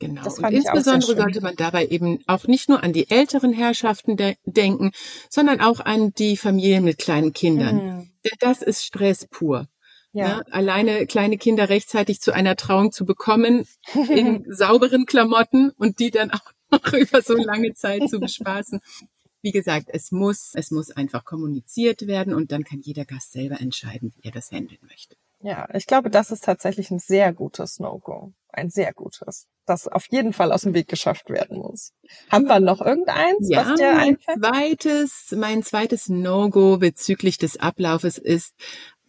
Genau. 0.00 0.22
und 0.24 0.52
insbesondere 0.52 1.14
sollte 1.14 1.40
man 1.42 1.56
dabei 1.56 1.86
eben 1.86 2.20
auch 2.26 2.46
nicht 2.46 2.70
nur 2.70 2.82
an 2.82 2.94
die 2.94 3.10
älteren 3.10 3.52
Herrschaften 3.52 4.16
de 4.16 4.36
denken, 4.44 4.92
sondern 5.28 5.60
auch 5.60 5.80
an 5.80 6.12
die 6.14 6.38
Familien 6.38 6.84
mit 6.84 6.98
kleinen 6.98 7.32
Kindern. 7.32 7.76
Mhm. 7.76 8.10
Denn 8.24 8.38
das 8.40 8.62
ist 8.62 8.84
Stress 8.84 9.26
pur. 9.26 9.68
Ja. 10.12 10.26
ja. 10.26 10.42
alleine 10.50 11.06
kleine 11.06 11.38
Kinder 11.38 11.68
rechtzeitig 11.68 12.20
zu 12.20 12.32
einer 12.32 12.56
Trauung 12.56 12.92
zu 12.92 13.04
bekommen 13.04 13.66
in 14.08 14.44
sauberen 14.48 15.06
Klamotten 15.06 15.70
und 15.70 16.00
die 16.00 16.10
dann 16.10 16.30
auch 16.32 16.52
noch 16.70 16.92
über 16.92 17.22
so 17.22 17.34
lange 17.34 17.74
Zeit 17.74 18.08
zu 18.08 18.20
bespaßen. 18.20 18.80
Wie 19.42 19.52
gesagt, 19.52 19.86
es 19.88 20.12
muss, 20.12 20.52
es 20.54 20.70
muss 20.70 20.90
einfach 20.90 21.24
kommuniziert 21.24 22.06
werden 22.06 22.34
und 22.34 22.52
dann 22.52 22.64
kann 22.64 22.80
jeder 22.82 23.06
Gast 23.06 23.32
selber 23.32 23.60
entscheiden, 23.60 24.12
wie 24.14 24.28
er 24.28 24.32
das 24.32 24.50
handeln 24.50 24.80
möchte. 24.82 25.16
Ja, 25.42 25.66
ich 25.74 25.86
glaube, 25.86 26.10
das 26.10 26.30
ist 26.30 26.44
tatsächlich 26.44 26.90
ein 26.90 26.98
sehr 26.98 27.32
gutes 27.32 27.78
No-Go. 27.78 28.32
Ein 28.52 28.68
sehr 28.68 28.92
gutes, 28.92 29.46
das 29.64 29.86
auf 29.86 30.06
jeden 30.10 30.32
Fall 30.32 30.50
aus 30.52 30.62
dem 30.62 30.74
Weg 30.74 30.88
geschafft 30.88 31.30
werden 31.30 31.58
muss. 31.58 31.92
Haben 32.30 32.46
wir 32.46 32.58
noch 32.58 32.80
irgendeins, 32.80 33.48
ja, 33.48 33.64
was 33.64 33.78
dir 33.78 33.96
einfällt? 33.96 34.38
Mein 34.38 34.52
zweites, 34.52 35.34
mein 35.36 35.62
zweites 35.62 36.08
No-Go 36.08 36.78
bezüglich 36.78 37.38
des 37.38 37.58
Ablaufes 37.58 38.18
ist, 38.18 38.54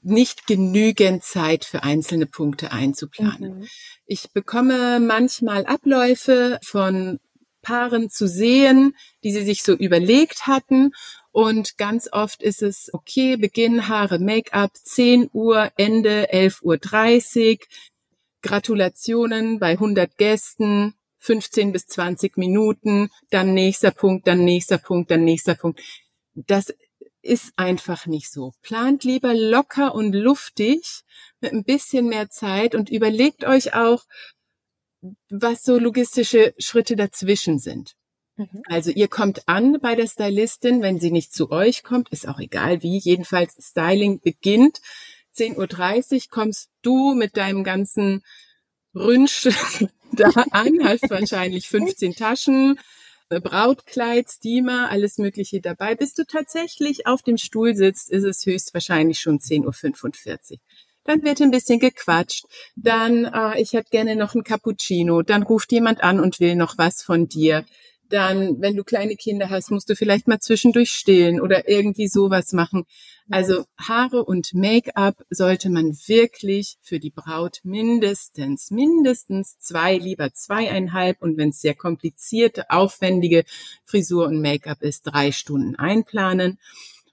nicht 0.03 0.47
genügend 0.47 1.23
Zeit 1.23 1.65
für 1.65 1.83
einzelne 1.83 2.27
Punkte 2.27 2.71
einzuplanen. 2.71 3.59
Mhm. 3.59 3.67
Ich 4.05 4.31
bekomme 4.31 4.99
manchmal 4.99 5.65
Abläufe 5.65 6.59
von 6.63 7.19
Paaren 7.61 8.09
zu 8.09 8.27
sehen, 8.27 8.95
die 9.23 9.31
sie 9.31 9.43
sich 9.43 9.63
so 9.63 9.73
überlegt 9.73 10.47
hatten. 10.47 10.91
Und 11.31 11.77
ganz 11.77 12.09
oft 12.11 12.43
ist 12.43 12.61
es, 12.61 12.89
okay, 12.93 13.37
Beginn 13.37 13.87
Haare, 13.87 14.19
Make-up, 14.19 14.71
10 14.75 15.29
Uhr, 15.31 15.71
Ende 15.77 16.31
11.30 16.31 17.59
Uhr. 17.59 17.67
Gratulationen 18.41 19.59
bei 19.59 19.71
100 19.71 20.17
Gästen, 20.17 20.95
15 21.19 21.71
bis 21.71 21.85
20 21.87 22.37
Minuten, 22.37 23.09
dann 23.29 23.53
nächster 23.53 23.91
Punkt, 23.91 24.27
dann 24.27 24.43
nächster 24.43 24.79
Punkt, 24.79 25.11
dann 25.11 25.23
nächster 25.23 25.55
Punkt. 25.55 25.79
Das 26.33 26.73
ist 27.21 27.53
einfach 27.55 28.07
nicht 28.07 28.31
so. 28.31 28.53
Plant 28.63 29.03
lieber 29.03 29.33
locker 29.35 29.93
und 29.93 30.13
luftig 30.13 31.03
mit 31.39 31.53
ein 31.53 31.63
bisschen 31.63 32.07
mehr 32.07 32.29
Zeit 32.29 32.73
und 32.73 32.89
überlegt 32.89 33.45
euch 33.45 33.75
auch, 33.75 34.05
was 35.29 35.63
so 35.63 35.77
logistische 35.77 36.53
Schritte 36.57 36.95
dazwischen 36.95 37.59
sind. 37.59 37.95
Mhm. 38.37 38.63
Also 38.65 38.91
ihr 38.91 39.07
kommt 39.07 39.47
an 39.47 39.79
bei 39.81 39.95
der 39.95 40.07
Stylistin, 40.07 40.81
wenn 40.81 40.99
sie 40.99 41.11
nicht 41.11 41.33
zu 41.33 41.51
euch 41.51 41.83
kommt, 41.83 42.09
ist 42.09 42.27
auch 42.27 42.39
egal 42.39 42.81
wie, 42.83 42.97
jedenfalls 42.97 43.55
Styling 43.59 44.19
beginnt. 44.21 44.81
10.30 45.35 46.13
Uhr 46.13 46.21
kommst 46.29 46.69
du 46.81 47.13
mit 47.13 47.37
deinem 47.37 47.63
ganzen 47.63 48.23
Rünsch 48.93 49.47
da 50.11 50.29
an, 50.51 50.83
hast 50.83 51.09
wahrscheinlich 51.09 51.67
15 51.69 52.15
Taschen, 52.15 52.79
Brautkleid, 53.29 54.29
Steamer, 54.29 54.89
alles 54.89 55.17
Mögliche 55.17 55.61
dabei. 55.61 55.95
Bis 55.95 56.13
du 56.13 56.25
tatsächlich 56.25 57.07
auf 57.07 57.21
dem 57.21 57.37
Stuhl 57.37 57.75
sitzt, 57.75 58.09
ist 58.11 58.25
es 58.25 58.45
höchstwahrscheinlich 58.45 59.21
schon 59.21 59.39
10.45 59.39 60.51
Uhr 60.53 60.59
dann 61.11 61.23
wird 61.23 61.41
ein 61.41 61.51
bisschen 61.51 61.79
gequatscht, 61.79 62.45
dann 62.75 63.25
äh, 63.25 63.61
ich 63.61 63.73
hätte 63.73 63.89
gerne 63.89 64.15
noch 64.15 64.33
ein 64.33 64.43
Cappuccino, 64.43 65.21
dann 65.21 65.43
ruft 65.43 65.71
jemand 65.71 66.03
an 66.03 66.19
und 66.19 66.39
will 66.39 66.55
noch 66.55 66.77
was 66.77 67.01
von 67.01 67.27
dir. 67.27 67.65
Dann, 68.07 68.61
wenn 68.61 68.75
du 68.75 68.83
kleine 68.83 69.15
Kinder 69.15 69.49
hast, 69.49 69.71
musst 69.71 69.89
du 69.89 69.95
vielleicht 69.95 70.27
mal 70.27 70.39
zwischendurch 70.39 70.91
stillen 70.91 71.39
oder 71.39 71.69
irgendwie 71.69 72.09
sowas 72.09 72.51
machen. 72.51 72.83
Also 73.29 73.63
Haare 73.77 74.25
und 74.25 74.53
Make-up 74.53 75.15
sollte 75.29 75.69
man 75.69 75.93
wirklich 76.07 76.77
für 76.81 76.99
die 76.99 77.09
Braut 77.09 77.59
mindestens, 77.63 78.69
mindestens 78.69 79.57
zwei, 79.59 79.95
lieber 79.95 80.33
zweieinhalb 80.33 81.21
und 81.21 81.37
wenn 81.37 81.49
es 81.49 81.61
sehr 81.61 81.75
komplizierte, 81.75 82.69
aufwendige 82.69 83.45
Frisur 83.85 84.27
und 84.27 84.41
Make-up 84.41 84.81
ist, 84.81 85.03
drei 85.03 85.31
Stunden 85.31 85.77
einplanen. 85.77 86.59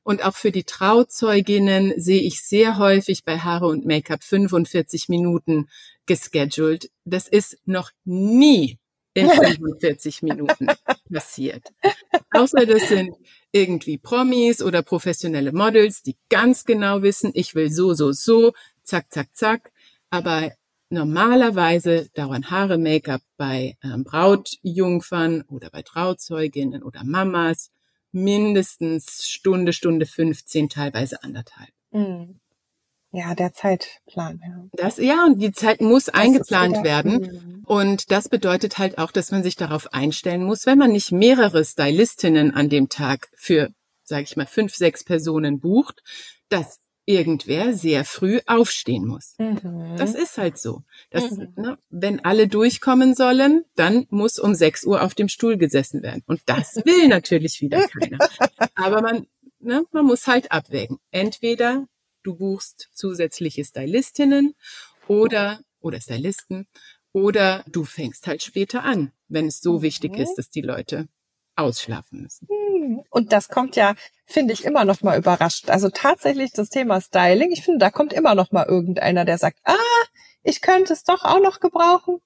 Und 0.08 0.24
auch 0.24 0.36
für 0.36 0.50
die 0.50 0.64
Trauzeuginnen 0.64 1.92
sehe 2.00 2.22
ich 2.22 2.40
sehr 2.40 2.78
häufig 2.78 3.26
bei 3.26 3.40
Haare 3.40 3.66
und 3.66 3.84
Make-up 3.84 4.24
45 4.24 5.10
Minuten 5.10 5.68
gescheduled. 6.06 6.90
Das 7.04 7.28
ist 7.28 7.58
noch 7.66 7.90
nie 8.06 8.78
in 9.12 9.28
45 9.28 10.22
Minuten 10.22 10.68
passiert. 11.12 11.62
Außer 12.30 12.64
das 12.64 12.88
sind 12.88 13.16
irgendwie 13.52 13.98
Promis 13.98 14.62
oder 14.62 14.80
professionelle 14.80 15.52
Models, 15.52 16.02
die 16.02 16.16
ganz 16.30 16.64
genau 16.64 17.02
wissen, 17.02 17.30
ich 17.34 17.54
will 17.54 17.70
so, 17.70 17.92
so, 17.92 18.10
so, 18.12 18.54
zack, 18.84 19.12
zack, 19.12 19.28
zack. 19.34 19.72
Aber 20.08 20.52
normalerweise 20.88 22.08
dauern 22.14 22.50
Haare, 22.50 22.78
Make-up 22.78 23.20
bei 23.36 23.76
ähm, 23.84 24.04
Brautjungfern 24.04 25.42
oder 25.48 25.68
bei 25.68 25.82
Trauzeuginnen 25.82 26.82
oder 26.82 27.04
Mamas 27.04 27.70
mindestens 28.12 29.28
Stunde, 29.28 29.72
Stunde 29.72 30.06
15, 30.06 30.68
teilweise 30.68 31.22
anderthalb. 31.22 31.70
Mhm. 31.90 32.40
Ja, 33.10 33.34
der 33.34 33.54
Zeitplan. 33.54 34.40
Ja. 34.46 34.64
Das, 34.72 34.98
ja, 34.98 35.24
und 35.24 35.40
die 35.40 35.52
Zeit 35.52 35.80
muss 35.80 36.06
das 36.06 36.14
eingeplant 36.14 36.84
werden. 36.84 37.62
Und 37.64 38.10
das 38.10 38.28
bedeutet 38.28 38.78
halt 38.78 38.98
auch, 38.98 39.10
dass 39.10 39.30
man 39.30 39.42
sich 39.42 39.56
darauf 39.56 39.94
einstellen 39.94 40.44
muss, 40.44 40.66
wenn 40.66 40.78
man 40.78 40.92
nicht 40.92 41.10
mehrere 41.10 41.64
Stylistinnen 41.64 42.54
an 42.54 42.68
dem 42.68 42.90
Tag 42.90 43.28
für, 43.34 43.70
sage 44.04 44.24
ich 44.24 44.36
mal, 44.36 44.46
fünf, 44.46 44.74
sechs 44.74 45.04
Personen 45.04 45.58
bucht, 45.58 46.02
dass 46.50 46.80
irgendwer 47.08 47.74
sehr 47.74 48.04
früh 48.04 48.38
aufstehen 48.46 49.06
muss. 49.06 49.34
Mhm. 49.38 49.96
Das 49.96 50.14
ist 50.14 50.36
halt 50.36 50.58
so. 50.58 50.82
Das, 51.10 51.30
mhm. 51.30 51.52
ne, 51.56 51.78
wenn 51.88 52.22
alle 52.22 52.48
durchkommen 52.48 53.14
sollen, 53.14 53.64
dann 53.76 54.06
muss 54.10 54.38
um 54.38 54.54
6 54.54 54.84
Uhr 54.84 55.02
auf 55.02 55.14
dem 55.14 55.28
Stuhl 55.28 55.56
gesessen 55.56 56.02
werden. 56.02 56.22
Und 56.26 56.42
das 56.44 56.76
will 56.84 57.08
natürlich 57.08 57.62
wieder 57.62 57.88
keiner. 57.88 58.18
Aber 58.74 59.00
man, 59.00 59.26
ne, 59.58 59.84
man 59.90 60.04
muss 60.04 60.26
halt 60.26 60.52
abwägen. 60.52 60.98
Entweder 61.10 61.88
du 62.22 62.36
buchst 62.36 62.90
zusätzliche 62.92 63.64
Stylistinnen 63.64 64.54
oder, 65.06 65.60
oder 65.80 66.00
Stylisten, 66.02 66.66
oder 67.12 67.64
du 67.66 67.84
fängst 67.84 68.26
halt 68.26 68.42
später 68.42 68.84
an, 68.84 69.12
wenn 69.28 69.46
es 69.46 69.60
so 69.60 69.78
mhm. 69.78 69.82
wichtig 69.82 70.16
ist, 70.18 70.34
dass 70.34 70.50
die 70.50 70.60
Leute 70.60 71.08
ausschlafen 71.58 72.22
müssen. 72.22 72.48
Hm. 72.48 73.02
Und 73.10 73.32
das 73.32 73.48
kommt 73.48 73.76
ja, 73.76 73.94
finde 74.26 74.54
ich, 74.54 74.64
immer 74.64 74.84
noch 74.84 75.02
mal 75.02 75.18
überrascht. 75.18 75.70
Also 75.70 75.88
tatsächlich 75.90 76.52
das 76.52 76.70
Thema 76.70 77.00
Styling, 77.00 77.50
ich 77.52 77.62
finde, 77.62 77.78
da 77.78 77.90
kommt 77.90 78.12
immer 78.12 78.34
noch 78.34 78.52
mal 78.52 78.66
irgendeiner, 78.66 79.24
der 79.24 79.38
sagt, 79.38 79.58
ah, 79.64 79.74
ich 80.42 80.60
könnte 80.60 80.92
es 80.92 81.04
doch 81.04 81.24
auch 81.24 81.40
noch 81.40 81.60
gebrauchen. 81.60 82.20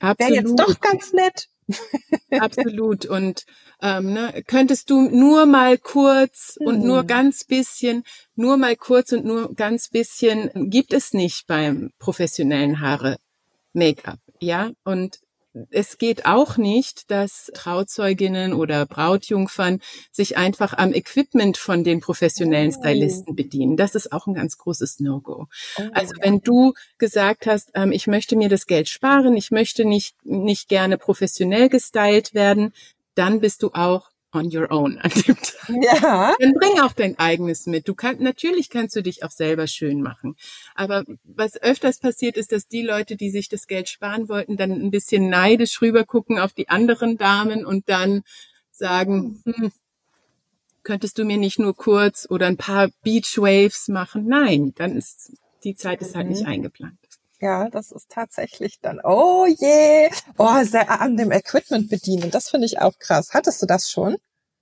Wäre 0.00 0.34
jetzt 0.34 0.58
doch 0.58 0.80
ganz 0.80 1.12
nett. 1.12 1.48
Absolut. 2.30 3.06
Und 3.06 3.44
ähm, 3.82 4.12
ne, 4.12 4.44
könntest 4.46 4.90
du 4.90 5.08
nur 5.08 5.46
mal 5.46 5.78
kurz 5.78 6.56
und 6.60 6.84
nur 6.84 7.00
hm. 7.00 7.06
ganz 7.06 7.44
bisschen, 7.44 8.04
nur 8.34 8.56
mal 8.56 8.76
kurz 8.76 9.12
und 9.12 9.24
nur 9.24 9.54
ganz 9.54 9.88
bisschen, 9.88 10.50
gibt 10.70 10.92
es 10.92 11.12
nicht 11.12 11.46
beim 11.46 11.90
professionellen 11.98 12.80
Haare 12.80 13.18
Make-up, 13.72 14.20
ja? 14.40 14.70
Und 14.84 15.20
es 15.70 15.98
geht 15.98 16.26
auch 16.26 16.56
nicht, 16.56 17.10
dass 17.10 17.50
Trauzeuginnen 17.54 18.52
oder 18.52 18.86
Brautjungfern 18.86 19.80
sich 20.10 20.36
einfach 20.36 20.74
am 20.74 20.92
Equipment 20.92 21.56
von 21.56 21.84
den 21.84 22.00
professionellen 22.00 22.74
oh. 22.74 22.80
Stylisten 22.80 23.34
bedienen. 23.34 23.76
Das 23.76 23.94
ist 23.94 24.12
auch 24.12 24.26
ein 24.26 24.34
ganz 24.34 24.58
großes 24.58 25.00
No-Go. 25.00 25.46
Oh, 25.78 25.82
also 25.92 26.14
wenn 26.20 26.40
du 26.40 26.74
gesagt 26.98 27.46
hast, 27.46 27.70
ähm, 27.74 27.92
ich 27.92 28.06
möchte 28.06 28.36
mir 28.36 28.48
das 28.48 28.66
Geld 28.66 28.88
sparen, 28.88 29.36
ich 29.36 29.50
möchte 29.50 29.84
nicht, 29.84 30.14
nicht 30.24 30.68
gerne 30.68 30.98
professionell 30.98 31.68
gestylt 31.68 32.34
werden, 32.34 32.72
dann 33.14 33.40
bist 33.40 33.62
du 33.62 33.70
auch 33.72 34.10
on 34.32 34.50
your 34.54 34.70
own 34.70 34.98
an 34.98 35.10
dem 35.10 35.36
Tag. 35.36 35.70
Ja. 35.82 36.34
Dann 36.38 36.54
bring 36.54 36.80
auch 36.80 36.92
dein 36.92 37.18
eigenes 37.18 37.66
mit. 37.66 37.88
Du 37.88 37.94
kannst, 37.94 38.20
natürlich 38.20 38.70
kannst 38.70 38.96
du 38.96 39.02
dich 39.02 39.22
auch 39.24 39.30
selber 39.30 39.66
schön 39.66 40.02
machen. 40.02 40.36
Aber 40.74 41.04
was 41.24 41.60
öfters 41.60 41.98
passiert 41.98 42.36
ist, 42.36 42.52
dass 42.52 42.68
die 42.68 42.82
Leute, 42.82 43.16
die 43.16 43.30
sich 43.30 43.48
das 43.48 43.66
Geld 43.66 43.88
sparen 43.88 44.28
wollten, 44.28 44.56
dann 44.56 44.72
ein 44.72 44.90
bisschen 44.90 45.28
neidisch 45.28 45.80
rüber 45.80 46.04
gucken 46.04 46.38
auf 46.38 46.52
die 46.52 46.68
anderen 46.68 47.16
Damen 47.16 47.64
und 47.64 47.88
dann 47.88 48.22
sagen, 48.70 49.42
hm, 49.44 49.72
könntest 50.82 51.18
du 51.18 51.24
mir 51.24 51.38
nicht 51.38 51.58
nur 51.58 51.74
kurz 51.74 52.26
oder 52.28 52.46
ein 52.46 52.56
paar 52.56 52.88
Beach 53.02 53.38
Waves 53.38 53.88
machen? 53.88 54.26
Nein, 54.26 54.72
dann 54.76 54.96
ist 54.96 55.32
die 55.64 55.74
Zeit 55.74 56.00
ist 56.00 56.14
halt 56.14 56.28
nicht 56.28 56.42
mhm. 56.42 56.48
eingeplant. 56.48 56.98
Ja, 57.46 57.68
das 57.70 57.92
ist 57.92 58.10
tatsächlich 58.10 58.80
dann, 58.80 58.98
oh 59.04 59.46
je, 59.46 60.10
oh, 60.36 60.64
sehr 60.64 61.00
an 61.00 61.16
dem 61.16 61.30
Equipment 61.30 61.88
bedienen. 61.88 62.32
Das 62.32 62.48
finde 62.48 62.66
ich 62.66 62.80
auch 62.80 62.98
krass. 62.98 63.28
Hattest 63.34 63.62
du 63.62 63.66
das 63.66 63.88
schon? 63.88 64.16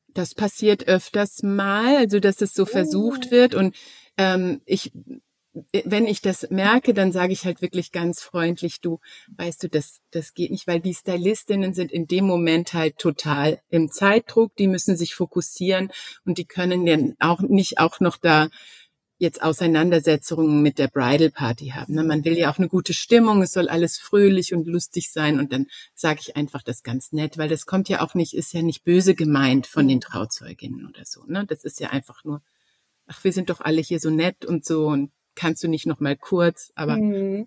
Das 0.08 0.34
passiert 0.34 0.86
öfters 0.86 1.42
mal, 1.42 1.96
also 1.96 2.20
dass 2.20 2.42
es 2.42 2.52
so 2.52 2.66
versucht 2.66 3.28
oh. 3.28 3.30
wird 3.30 3.54
und 3.54 3.74
ähm, 4.18 4.60
ich 4.66 4.92
wenn 5.84 6.06
ich 6.06 6.20
das 6.20 6.50
merke, 6.50 6.94
dann 6.94 7.12
sage 7.12 7.32
ich 7.32 7.44
halt 7.44 7.62
wirklich 7.62 7.92
ganz 7.92 8.20
freundlich, 8.20 8.80
du, 8.80 8.98
weißt 9.36 9.62
du, 9.62 9.68
das, 9.68 10.00
das 10.10 10.34
geht 10.34 10.50
nicht, 10.50 10.66
weil 10.66 10.80
die 10.80 10.94
Stylistinnen 10.94 11.74
sind 11.74 11.92
in 11.92 12.08
dem 12.08 12.26
Moment 12.26 12.74
halt 12.74 12.98
total 12.98 13.60
im 13.70 13.88
Zeitdruck, 13.88 14.56
die 14.56 14.66
müssen 14.66 14.96
sich 14.96 15.14
fokussieren 15.14 15.92
und 16.26 16.38
die 16.38 16.44
können 16.44 16.84
dann 16.84 17.14
auch 17.20 17.40
nicht 17.40 17.78
auch 17.78 18.00
noch 18.00 18.16
da 18.16 18.48
jetzt 19.18 19.42
Auseinandersetzungen 19.42 20.62
mit 20.62 20.78
der 20.78 20.88
Bridal 20.88 21.30
Party 21.30 21.68
haben. 21.68 21.94
Ne? 21.94 22.02
Man 22.02 22.24
will 22.24 22.36
ja 22.36 22.50
auch 22.50 22.58
eine 22.58 22.68
gute 22.68 22.94
Stimmung, 22.94 23.42
es 23.42 23.52
soll 23.52 23.68
alles 23.68 23.98
fröhlich 23.98 24.52
und 24.52 24.66
lustig 24.66 25.12
sein 25.12 25.38
und 25.38 25.52
dann 25.52 25.66
sage 25.94 26.20
ich 26.20 26.36
einfach 26.36 26.62
das 26.62 26.82
ganz 26.82 27.12
nett, 27.12 27.38
weil 27.38 27.48
das 27.48 27.66
kommt 27.66 27.88
ja 27.88 28.00
auch 28.00 28.14
nicht, 28.14 28.34
ist 28.34 28.52
ja 28.52 28.62
nicht 28.62 28.84
böse 28.84 29.14
gemeint 29.14 29.66
von 29.66 29.86
den 29.86 30.00
Trauzeuginnen 30.00 30.86
oder 30.86 31.04
so. 31.04 31.24
Ne? 31.26 31.44
Das 31.46 31.64
ist 31.64 31.78
ja 31.80 31.90
einfach 31.90 32.24
nur, 32.24 32.42
ach, 33.06 33.22
wir 33.22 33.32
sind 33.32 33.50
doch 33.50 33.60
alle 33.60 33.80
hier 33.80 34.00
so 34.00 34.10
nett 34.10 34.44
und 34.44 34.64
so 34.64 34.88
und 34.88 35.12
kannst 35.36 35.62
du 35.62 35.68
nicht 35.68 35.86
noch 35.86 36.00
mal 36.00 36.16
kurz, 36.16 36.72
aber 36.74 36.96
mhm. 36.96 37.46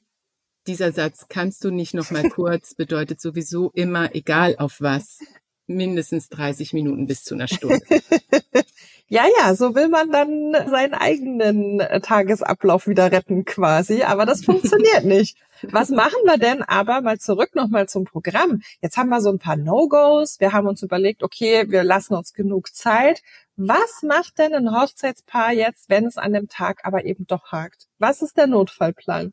dieser 0.68 0.92
Satz, 0.94 1.28
kannst 1.28 1.64
du 1.64 1.72
nicht 1.72 1.94
noch 1.94 2.12
mal 2.12 2.30
kurz, 2.30 2.76
bedeutet 2.76 3.20
sowieso 3.20 3.72
immer, 3.72 4.16
egal 4.16 4.56
auf 4.58 4.80
was, 4.80 5.20
mindestens 5.68 6.30
30 6.30 6.74
Minuten 6.74 7.08
bis 7.08 7.24
zu 7.24 7.36
einer 7.36 7.48
Stunde. 7.48 7.80
Ja, 9.10 9.24
ja, 9.40 9.56
so 9.56 9.74
will 9.74 9.88
man 9.88 10.12
dann 10.12 10.54
seinen 10.70 10.94
eigenen 10.94 11.80
äh, 11.80 12.02
Tagesablauf 12.02 12.88
wieder 12.88 13.10
retten 13.10 13.46
quasi, 13.46 14.04
aber 14.04 14.26
das 14.26 14.44
funktioniert 14.46 15.06
nicht. 15.06 15.38
Was 15.64 15.90
machen 15.90 16.20
wir 16.26 16.38
denn 16.38 16.62
aber 16.62 17.00
mal 17.02 17.18
zurück 17.18 17.56
nochmal 17.56 17.88
zum 17.88 18.04
Programm? 18.04 18.62
Jetzt 18.82 18.98
haben 18.98 19.08
wir 19.08 19.22
so 19.22 19.30
ein 19.30 19.40
paar 19.40 19.56
No-Gos. 19.56 20.42
Wir 20.42 20.52
haben 20.52 20.68
uns 20.68 20.84
überlegt, 20.84 21.24
okay, 21.24 21.64
wir 21.70 21.86
lassen 21.86 22.16
uns 22.16 22.34
genug 22.34 22.76
Zeit. 22.76 23.22
Was 23.56 24.04
macht 24.04 24.40
denn 24.40 24.54
ein 24.54 24.76
Hochzeitspaar 24.76 25.54
jetzt, 25.54 25.90
wenn 25.90 26.06
es 26.06 26.18
an 26.18 26.34
dem 26.34 26.50
Tag 26.50 26.82
aber 26.84 27.06
eben 27.06 27.26
doch 27.28 27.54
hakt? 27.54 27.88
Was 28.00 28.22
ist 28.22 28.36
der 28.36 28.48
Notfallplan? 28.48 29.32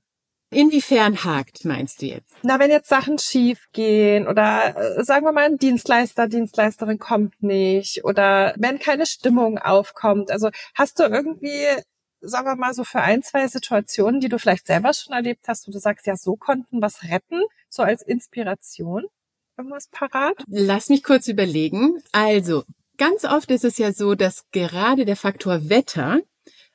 Inwiefern 0.55 1.25
hakt, 1.25 1.65
meinst 1.65 2.01
du 2.01 2.07
jetzt? 2.07 2.33
Na, 2.43 2.59
wenn 2.61 2.71
jetzt 2.71 2.89
Sachen 2.89 3.19
schief 3.19 3.67
gehen 3.73 4.29
oder 4.29 4.77
äh, 4.77 5.05
sagen 5.05 5.27
wir 5.27 5.33
mal, 5.33 5.47
ein 5.47 5.59
Dienstleister, 5.59 6.29
Dienstleisterin 6.29 6.99
kommt 6.99 7.43
nicht 7.43 8.05
oder 8.05 8.55
wenn 8.57 8.79
keine 8.79 9.07
Stimmung 9.07 9.59
aufkommt. 9.59 10.31
Also 10.31 10.51
hast 10.75 11.01
du 11.01 11.05
irgendwie, 11.05 11.65
sagen 12.21 12.47
wir 12.47 12.57
mal, 12.57 12.73
so 12.73 12.85
für 12.85 13.01
ein, 13.01 13.23
zwei 13.23 13.49
Situationen, 13.49 14.21
die 14.21 14.29
du 14.29 14.39
vielleicht 14.39 14.67
selber 14.67 14.93
schon 14.93 15.13
erlebt 15.13 15.49
hast, 15.49 15.67
wo 15.67 15.73
du 15.73 15.79
sagst, 15.79 16.07
ja, 16.07 16.17
so 16.17 16.37
konnten 16.37 16.81
was 16.81 17.03
retten, 17.03 17.43
so 17.69 17.83
als 17.83 18.03
Inspiration? 18.03 19.05
Irgendwas 19.57 19.89
parat? 19.89 20.37
Lass 20.47 20.89
mich 20.89 21.03
kurz 21.03 21.29
überlegen. 21.29 22.01
Also, 22.13 22.65
ganz 22.97 23.25
oft 23.25 23.51
ist 23.51 23.65
es 23.65 23.79
ja 23.79 23.93
so, 23.93 24.15
dass 24.15 24.45
gerade 24.53 25.05
der 25.05 25.17
Faktor 25.17 25.69
Wetter 25.69 26.21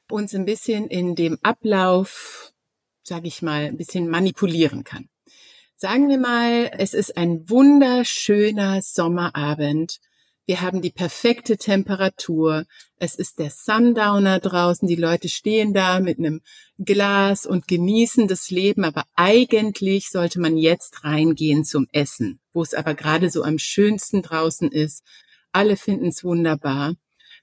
uns 0.09 0.33
ein 0.33 0.45
bisschen 0.45 0.87
in 0.87 1.15
dem 1.15 1.37
Ablauf 1.43 2.51
sage 3.09 3.27
ich 3.27 3.41
mal, 3.41 3.65
ein 3.65 3.77
bisschen 3.77 4.07
manipulieren 4.07 4.85
kann. 4.85 5.09
Sagen 5.75 6.09
wir 6.09 6.17
mal, 6.17 6.71
es 6.77 6.93
ist 6.93 7.17
ein 7.17 7.49
wunderschöner 7.49 8.81
Sommerabend. 8.81 9.99
Wir 10.45 10.61
haben 10.61 10.81
die 10.81 10.91
perfekte 10.91 11.57
Temperatur. 11.57 12.65
Es 12.97 13.15
ist 13.15 13.39
der 13.39 13.49
Sundowner 13.49 14.39
draußen. 14.39 14.87
Die 14.87 14.95
Leute 14.95 15.29
stehen 15.29 15.73
da 15.73 15.99
mit 15.99 16.17
einem 16.17 16.41
Glas 16.77 17.45
und 17.45 17.67
genießen 17.67 18.27
das 18.27 18.49
Leben. 18.49 18.83
Aber 18.83 19.05
eigentlich 19.15 20.09
sollte 20.09 20.39
man 20.39 20.57
jetzt 20.57 21.03
reingehen 21.03 21.63
zum 21.65 21.87
Essen, 21.91 22.39
wo 22.53 22.61
es 22.61 22.73
aber 22.73 22.93
gerade 22.93 23.29
so 23.29 23.43
am 23.43 23.57
schönsten 23.59 24.21
draußen 24.21 24.71
ist. 24.71 25.03
Alle 25.51 25.77
finden 25.77 26.07
es 26.07 26.23
wunderbar. 26.23 26.95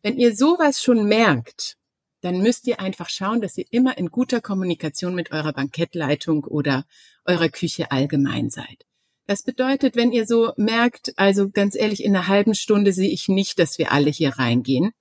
Wenn 0.02 0.18
ihr 0.18 0.36
sowas 0.36 0.82
schon 0.82 1.06
merkt, 1.06 1.76
dann 2.20 2.40
müsst 2.40 2.66
ihr 2.66 2.80
einfach 2.80 3.08
schauen, 3.08 3.40
dass 3.40 3.58
ihr 3.58 3.66
immer 3.70 3.98
in 3.98 4.08
guter 4.08 4.40
Kommunikation 4.40 5.14
mit 5.14 5.32
eurer 5.32 5.52
Bankettleitung 5.52 6.44
oder 6.44 6.84
eurer 7.24 7.48
Küche 7.48 7.90
allgemein 7.90 8.50
seid. 8.50 8.84
Das 9.26 9.42
bedeutet, 9.42 9.96
wenn 9.96 10.12
ihr 10.12 10.24
so 10.24 10.52
merkt, 10.56 11.12
also 11.16 11.50
ganz 11.50 11.74
ehrlich, 11.74 12.04
in 12.04 12.14
einer 12.14 12.28
halben 12.28 12.54
Stunde 12.54 12.92
sehe 12.92 13.10
ich 13.10 13.28
nicht, 13.28 13.58
dass 13.58 13.76
wir 13.78 13.92
alle 13.92 14.10
hier 14.10 14.38
reingehen, 14.38 14.92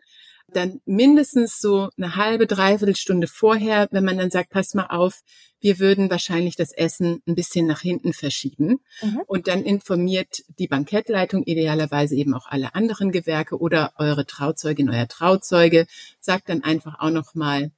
dann 0.47 0.81
mindestens 0.86 1.60
so 1.60 1.89
eine 1.97 2.15
halbe, 2.15 2.47
dreiviertel 2.47 2.95
Stunde 2.95 3.27
vorher, 3.27 3.88
wenn 3.91 4.05
man 4.05 4.17
dann 4.17 4.31
sagt, 4.31 4.49
pass 4.51 4.73
mal 4.73 4.88
auf, 4.88 5.21
wir 5.60 5.79
würden 5.79 6.10
wahrscheinlich 6.10 6.55
das 6.55 6.71
Essen 6.71 7.21
ein 7.27 7.36
bisschen 7.36 7.65
nach 7.65 7.81
hinten 7.81 8.13
verschieben. 8.13 8.79
Mhm. 9.01 9.21
Und 9.25 9.47
dann 9.47 9.63
informiert 9.63 10.43
die 10.60 10.67
Bankettleitung 10.67 11.43
idealerweise 11.43 12.15
eben 12.15 12.34
auch 12.34 12.47
alle 12.47 12.75
anderen 12.75 13.12
Gewerke 13.12 13.58
oder 13.58 13.93
eure 13.97 14.25
Trauzeugin, 14.25 14.89
euer 14.89 15.08
Trauzeuge, 15.08 15.88
sagt 16.19 16.49
dann 16.49 16.63
einfach 16.63 16.99
auch 16.99 17.10
noch 17.10 17.34
mal, 17.34 17.71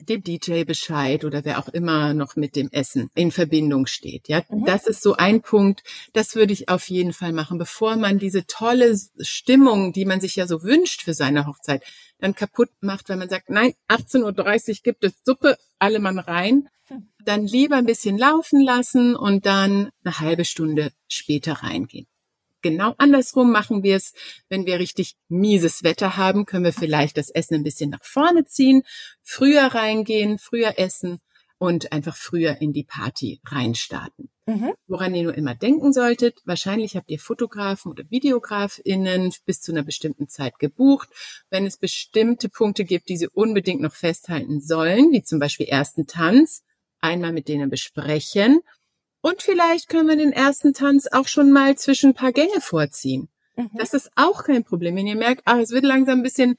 dem 0.00 0.22
DJ 0.22 0.64
Bescheid 0.64 1.24
oder 1.24 1.44
wer 1.44 1.58
auch 1.58 1.68
immer 1.68 2.14
noch 2.14 2.36
mit 2.36 2.56
dem 2.56 2.70
Essen 2.70 3.10
in 3.14 3.30
Verbindung 3.30 3.86
steht. 3.86 4.28
Ja, 4.28 4.42
mhm. 4.48 4.64
das 4.64 4.86
ist 4.86 5.02
so 5.02 5.14
ein 5.14 5.42
Punkt. 5.42 5.82
Das 6.12 6.34
würde 6.34 6.52
ich 6.52 6.68
auf 6.68 6.88
jeden 6.88 7.12
Fall 7.12 7.32
machen, 7.32 7.58
bevor 7.58 7.96
man 7.96 8.18
diese 8.18 8.46
tolle 8.46 8.98
Stimmung, 9.20 9.92
die 9.92 10.04
man 10.04 10.20
sich 10.20 10.36
ja 10.36 10.46
so 10.46 10.62
wünscht 10.62 11.02
für 11.02 11.14
seine 11.14 11.46
Hochzeit, 11.46 11.82
dann 12.18 12.34
kaputt 12.34 12.70
macht, 12.80 13.08
weil 13.08 13.16
man 13.16 13.28
sagt, 13.28 13.50
nein, 13.50 13.74
18.30 13.88 14.68
Uhr 14.68 14.76
gibt 14.82 15.04
es 15.04 15.12
Suppe, 15.24 15.56
alle 15.78 16.00
Mann 16.00 16.18
rein. 16.18 16.68
Hm. 16.86 17.08
Dann 17.24 17.46
lieber 17.46 17.76
ein 17.76 17.86
bisschen 17.86 18.18
laufen 18.18 18.60
lassen 18.60 19.14
und 19.14 19.46
dann 19.46 19.90
eine 20.04 20.20
halbe 20.20 20.44
Stunde 20.44 20.92
später 21.08 21.52
reingehen. 21.52 22.06
Genau 22.62 22.94
andersrum 22.98 23.52
machen 23.52 23.82
wir 23.82 23.96
es. 23.96 24.12
Wenn 24.48 24.66
wir 24.66 24.78
richtig 24.78 25.16
mieses 25.28 25.82
Wetter 25.82 26.16
haben, 26.16 26.46
können 26.46 26.64
wir 26.64 26.72
vielleicht 26.72 27.16
das 27.16 27.30
Essen 27.30 27.54
ein 27.54 27.64
bisschen 27.64 27.90
nach 27.90 28.04
vorne 28.04 28.44
ziehen, 28.44 28.82
früher 29.22 29.66
reingehen, 29.66 30.38
früher 30.38 30.78
essen 30.78 31.20
und 31.58 31.92
einfach 31.92 32.16
früher 32.16 32.60
in 32.60 32.72
die 32.72 32.84
Party 32.84 33.40
reinstarten. 33.44 34.30
Mhm. 34.46 34.72
Woran 34.86 35.14
ihr 35.14 35.24
nur 35.24 35.34
immer 35.34 35.54
denken 35.54 35.92
solltet, 35.92 36.40
wahrscheinlich 36.44 36.96
habt 36.96 37.10
ihr 37.10 37.18
Fotografen 37.18 37.90
oder 37.90 38.04
Videografinnen 38.10 39.32
bis 39.44 39.60
zu 39.60 39.72
einer 39.72 39.82
bestimmten 39.82 40.28
Zeit 40.28 40.58
gebucht. 40.58 41.08
Wenn 41.50 41.66
es 41.66 41.76
bestimmte 41.76 42.48
Punkte 42.48 42.84
gibt, 42.84 43.08
die 43.08 43.16
sie 43.16 43.28
unbedingt 43.28 43.82
noch 43.82 43.92
festhalten 43.92 44.60
sollen, 44.60 45.12
wie 45.12 45.22
zum 45.22 45.38
Beispiel 45.38 45.66
ersten 45.66 46.06
Tanz, 46.06 46.62
einmal 47.00 47.32
mit 47.32 47.48
denen 47.48 47.70
besprechen 47.70 48.60
und 49.20 49.42
vielleicht 49.42 49.88
können 49.88 50.08
wir 50.08 50.16
den 50.16 50.32
ersten 50.32 50.74
Tanz 50.74 51.06
auch 51.10 51.28
schon 51.28 51.50
mal 51.50 51.76
zwischen 51.76 52.10
ein 52.10 52.14
paar 52.14 52.32
Gänge 52.32 52.60
vorziehen. 52.60 53.28
Mhm. 53.56 53.70
Das 53.74 53.94
ist 53.94 54.10
auch 54.14 54.44
kein 54.44 54.64
Problem. 54.64 54.96
Wenn 54.96 55.06
ihr 55.06 55.16
merkt, 55.16 55.42
ah, 55.44 55.58
es 55.60 55.70
wird 55.70 55.84
langsam 55.84 56.20
ein 56.20 56.22
bisschen 56.22 56.56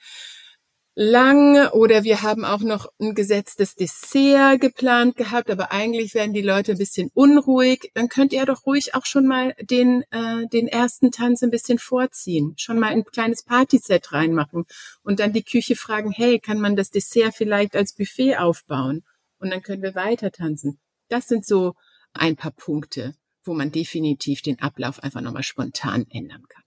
lang 1.01 1.69
oder 1.69 2.03
wir 2.03 2.23
haben 2.23 2.43
auch 2.43 2.59
noch 2.59 2.91
ein 2.99 3.15
gesetztes 3.15 3.75
Dessert 3.75 4.59
geplant 4.59 5.15
gehabt, 5.15 5.49
aber 5.49 5.71
eigentlich 5.71 6.13
werden 6.13 6.33
die 6.33 6.41
Leute 6.41 6.73
ein 6.73 6.77
bisschen 6.77 7.09
unruhig, 7.13 7.91
dann 7.93 8.09
könnt 8.09 8.33
ihr 8.33 8.45
doch 8.45 8.65
ruhig 8.65 8.95
auch 8.95 9.05
schon 9.05 9.25
mal 9.25 9.55
den, 9.61 10.03
äh, 10.11 10.45
den 10.51 10.67
ersten 10.67 11.11
Tanz 11.11 11.41
ein 11.41 11.51
bisschen 11.51 11.79
vorziehen, 11.79 12.53
schon 12.57 12.79
mal 12.79 12.89
ein 12.89 13.05
kleines 13.05 13.43
Partyset 13.43 14.11
reinmachen 14.11 14.65
und 15.01 15.21
dann 15.21 15.31
die 15.31 15.43
Küche 15.43 15.77
fragen, 15.77 16.11
hey, 16.11 16.37
kann 16.37 16.59
man 16.59 16.75
das 16.75 16.91
Dessert 16.91 17.33
vielleicht 17.33 17.77
als 17.77 17.93
Buffet 17.93 18.35
aufbauen? 18.35 19.05
Und 19.39 19.51
dann 19.51 19.61
können 19.61 19.81
wir 19.81 19.95
weiter 19.95 20.31
tanzen. 20.31 20.79
Das 21.07 21.29
sind 21.29 21.45
so 21.45 21.75
ein 22.13 22.35
paar 22.35 22.51
Punkte, 22.51 23.15
wo 23.43 23.53
man 23.53 23.71
definitiv 23.71 24.41
den 24.41 24.59
Ablauf 24.59 25.01
einfach 25.03 25.21
nochmal 25.21 25.43
spontan 25.43 26.05
ändern 26.09 26.43
kann. 26.47 26.63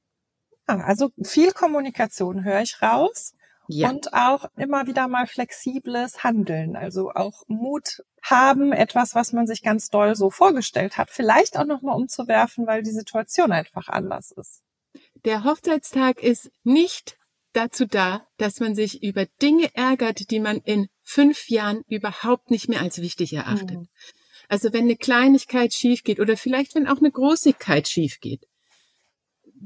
Ah, 0.66 0.84
also 0.84 1.10
viel 1.22 1.52
Kommunikation 1.52 2.44
höre 2.44 2.62
ich 2.62 2.80
raus. 2.82 3.34
Ja. 3.68 3.90
Und 3.90 4.12
auch 4.12 4.46
immer 4.56 4.86
wieder 4.86 5.06
mal 5.06 5.26
flexibles 5.26 6.24
Handeln, 6.24 6.76
also 6.76 7.10
auch 7.12 7.44
Mut 7.46 8.02
haben, 8.20 8.72
etwas, 8.72 9.14
was 9.14 9.32
man 9.32 9.46
sich 9.46 9.62
ganz 9.62 9.88
doll 9.88 10.16
so 10.16 10.30
vorgestellt 10.30 10.98
hat, 10.98 11.10
vielleicht 11.10 11.56
auch 11.56 11.64
nochmal 11.64 11.96
umzuwerfen, 11.96 12.66
weil 12.66 12.82
die 12.82 12.90
Situation 12.90 13.52
einfach 13.52 13.88
anders 13.88 14.32
ist. 14.32 14.62
Der 15.24 15.44
Hochzeitstag 15.44 16.22
ist 16.22 16.50
nicht 16.64 17.16
dazu 17.52 17.86
da, 17.86 18.26
dass 18.36 18.60
man 18.60 18.74
sich 18.74 19.02
über 19.02 19.26
Dinge 19.40 19.70
ärgert, 19.74 20.30
die 20.30 20.40
man 20.40 20.58
in 20.58 20.88
fünf 21.02 21.48
Jahren 21.48 21.82
überhaupt 21.86 22.50
nicht 22.50 22.68
mehr 22.68 22.80
als 22.80 23.00
wichtig 23.00 23.32
erachtet. 23.32 23.78
Mhm. 23.78 23.88
Also 24.52 24.74
wenn 24.74 24.84
eine 24.84 24.96
Kleinigkeit 24.96 25.72
schief 25.72 26.04
geht 26.04 26.20
oder 26.20 26.36
vielleicht 26.36 26.74
wenn 26.74 26.86
auch 26.86 26.98
eine 26.98 27.10
Großigkeit 27.10 27.88
schief 27.88 28.20
geht, 28.20 28.46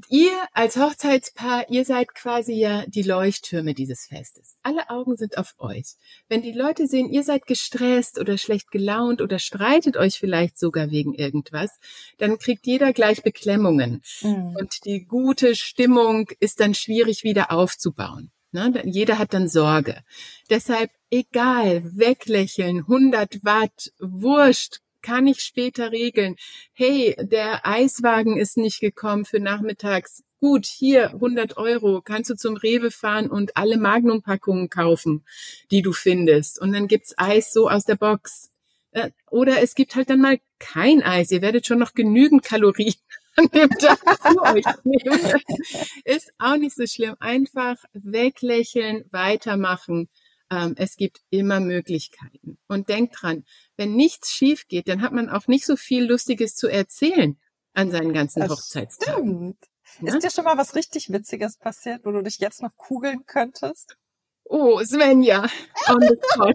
ihr 0.09 0.31
als 0.53 0.77
Hochzeitspaar, 0.77 1.69
ihr 1.71 1.85
seid 1.85 2.15
quasi 2.15 2.53
ja 2.53 2.85
die 2.87 3.03
Leuchttürme 3.03 3.75
dieses 3.75 4.07
Festes. 4.07 4.55
Alle 4.63 4.89
Augen 4.89 5.17
sind 5.17 5.39
auf 5.39 5.57
euch. 5.59 5.95
Wenn 6.29 6.43
die 6.43 6.53
Leute 6.53 6.87
sehen, 6.87 7.11
ihr 7.11 7.25
seid 7.25 7.49
gestresst 7.49 8.21
oder 8.21 8.39
schlecht 8.39 8.71
gelaunt 8.71 9.21
oder 9.21 9.41
streitet 9.41 9.97
euch 9.97 10.21
vielleicht 10.21 10.57
sogar 10.57 10.93
wegen 10.93 11.15
irgendwas, 11.15 11.81
dann 12.19 12.39
kriegt 12.39 12.65
jeder 12.65 12.93
gleich 12.93 13.25
Beklemmungen. 13.25 14.03
Mhm. 14.21 14.55
Und 14.55 14.85
die 14.85 15.05
gute 15.05 15.57
Stimmung 15.57 16.31
ist 16.39 16.61
dann 16.61 16.75
schwierig 16.75 17.25
wieder 17.25 17.51
aufzubauen. 17.51 18.31
Ne? 18.57 18.83
Jeder 18.87 19.19
hat 19.19 19.35
dann 19.35 19.49
Sorge. 19.49 20.03
Deshalb 20.49 20.91
egal, 21.11 21.83
weglächeln, 21.95 22.79
100 22.79 23.45
Watt, 23.45 23.93
wurscht, 23.99 24.79
kann 25.03 25.27
ich 25.27 25.41
später 25.41 25.93
regeln. 25.93 26.37
Hey, 26.73 27.15
der 27.21 27.67
Eiswagen 27.67 28.39
ist 28.39 28.57
nicht 28.57 28.81
gekommen 28.81 29.27
für 29.27 29.41
nachmittags. 29.41 30.25
Gut, 30.41 30.65
hier 30.65 31.11
100 31.11 31.59
Euro, 31.59 32.01
kannst 32.01 32.31
du 32.31 32.35
zum 32.35 32.57
Rewe 32.57 32.91
fahren 32.91 33.29
und 33.29 33.59
alle 33.59 33.77
Magnum-Packungen 33.77 34.71
kaufen, 34.71 35.27
die 35.71 35.83
du 35.83 35.93
findest. 35.93 36.59
Und 36.59 36.73
dann 36.73 36.89
gibt's 36.89 37.13
Eis 37.19 37.53
so 37.53 37.69
aus 37.69 37.85
der 37.85 37.97
Box. 37.97 38.51
Äh, 38.93 39.11
oder 39.31 39.61
es 39.61 39.75
gibt 39.75 39.97
halt 39.97 40.09
dann 40.09 40.23
mal 40.23 40.39
kein 40.59 41.03
Eis. 41.03 41.31
Ihr 41.31 41.43
werdet 41.43 41.67
schon 41.67 41.79
noch 41.79 41.93
genügend 41.93 42.43
Kalorien 42.43 42.95
an 43.37 43.49
dem 43.49 43.71
Tag 43.71 43.99
zu 44.23 44.43
euch. 44.43 44.65
Ist 46.05 46.33
auch 46.39 46.57
nicht 46.57 46.75
so 46.75 46.87
schlimm. 46.87 47.17
Einfach 47.21 47.77
weglächeln, 47.93 49.05
weitermachen 49.11 50.09
ähm, 50.51 50.75
es 50.77 50.97
gibt 50.97 51.21
immer 51.31 51.61
Möglichkeiten. 51.61 52.59
Und 52.69 52.89
denkt 52.89 53.17
dran, 53.21 53.45
wenn 53.77 53.95
nichts 53.95 54.31
schief 54.31 54.69
geht, 54.69 54.89
dann 54.89 55.03
hat 55.03 55.13
man 55.13 55.29
auch 55.29 55.49
nicht 55.49 55.67
so 55.67 55.77
viel 55.77 56.05
Lustiges 56.05 56.55
zu 56.55 56.69
erzählen 56.69 57.39
an 57.75 57.91
seinen 57.91 58.13
ganzen 58.13 58.41
das 58.41 58.51
Hochzeitstagen. 58.51 59.57
Stimmt. 59.57 59.59
Ja? 60.01 60.15
Ist 60.15 60.25
dir 60.25 60.31
schon 60.31 60.45
mal 60.45 60.59
was 60.59 60.75
richtig 60.75 61.11
Witziges 61.11 61.59
passiert, 61.59 62.05
wo 62.05 62.13
du 62.13 62.23
dich 62.23 62.39
jetzt 62.39 62.63
noch 62.63 62.75
kugeln 62.77 63.25
könntest? 63.27 63.97
Oh, 64.49 64.81
Svenja, 64.85 65.49
on 65.89 66.01
the 66.01 66.17
spot. 66.33 66.55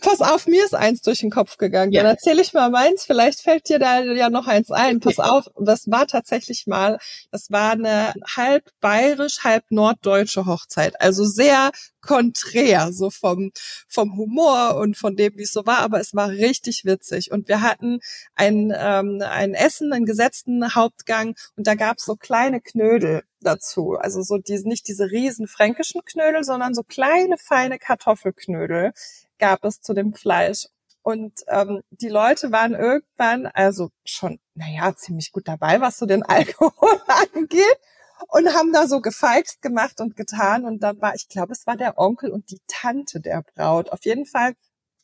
pass 0.00 0.20
auf, 0.20 0.46
mir 0.46 0.64
ist 0.64 0.74
eins 0.74 1.00
durch 1.00 1.20
den 1.20 1.30
Kopf 1.30 1.56
gegangen. 1.56 1.92
Ja. 1.92 2.02
Dann 2.02 2.12
erzähle 2.12 2.42
ich 2.42 2.52
mal 2.52 2.70
meins, 2.70 3.04
vielleicht 3.04 3.40
fällt 3.40 3.68
dir 3.68 3.78
da 3.78 4.02
ja 4.02 4.28
noch 4.28 4.46
eins 4.46 4.70
ein. 4.70 5.00
Pass 5.00 5.18
auf, 5.18 5.46
das 5.58 5.90
war 5.90 6.06
tatsächlich 6.06 6.66
mal, 6.66 6.98
das 7.30 7.50
war 7.50 7.72
eine 7.72 8.12
halb 8.36 8.70
bayerisch, 8.80 9.44
halb 9.44 9.64
norddeutsche 9.70 10.44
Hochzeit. 10.44 11.00
Also 11.00 11.24
sehr 11.24 11.70
konträr, 12.02 12.92
so 12.92 13.10
vom, 13.10 13.50
vom 13.88 14.16
Humor 14.16 14.76
und 14.76 14.96
von 14.96 15.16
dem, 15.16 15.36
wie 15.36 15.42
es 15.42 15.52
so 15.52 15.66
war, 15.66 15.78
aber 15.78 16.00
es 16.00 16.14
war 16.14 16.28
richtig 16.28 16.84
witzig. 16.84 17.30
Und 17.32 17.48
wir 17.48 17.60
hatten 17.62 18.00
ein, 18.34 18.72
ähm, 18.76 19.22
ein 19.22 19.54
Essen, 19.54 19.92
einen 19.92 20.06
gesetzten 20.06 20.74
Hauptgang 20.74 21.34
und 21.56 21.66
da 21.66 21.74
gab 21.74 21.98
es 21.98 22.04
so 22.04 22.16
kleine 22.16 22.60
Knödel 22.60 23.22
dazu. 23.40 23.92
Also 23.92 24.22
so 24.22 24.38
diese, 24.38 24.68
nicht 24.68 24.88
diese 24.88 25.10
riesen 25.10 25.46
fränkischen 25.46 26.02
Knödel, 26.04 26.44
sondern 26.44 26.74
so 26.74 26.82
kleine, 26.82 27.36
feine 27.38 27.78
Kartoffelknödel 27.78 28.92
gab 29.38 29.64
es 29.64 29.80
zu 29.80 29.94
dem 29.94 30.14
Fleisch. 30.14 30.66
Und 31.02 31.40
ähm, 31.48 31.80
die 31.90 32.08
Leute 32.08 32.52
waren 32.52 32.74
irgendwann 32.74 33.46
also 33.46 33.90
schon, 34.04 34.40
naja, 34.54 34.94
ziemlich 34.94 35.32
gut 35.32 35.48
dabei, 35.48 35.80
was 35.80 35.96
so 35.96 36.06
den 36.06 36.22
Alkohol 36.24 37.00
angeht 37.34 37.78
und 38.26 38.52
haben 38.54 38.72
da 38.72 38.86
so 38.86 39.00
gefeixt 39.00 39.62
gemacht 39.62 40.00
und 40.00 40.16
getan. 40.16 40.64
Und 40.64 40.82
dann 40.82 41.00
war, 41.00 41.14
ich 41.14 41.28
glaube, 41.28 41.52
es 41.52 41.66
war 41.66 41.76
der 41.76 41.98
Onkel 41.98 42.30
und 42.30 42.50
die 42.50 42.60
Tante 42.66 43.20
der 43.20 43.42
Braut. 43.54 43.90
Auf 43.90 44.04
jeden 44.04 44.26
Fall 44.26 44.54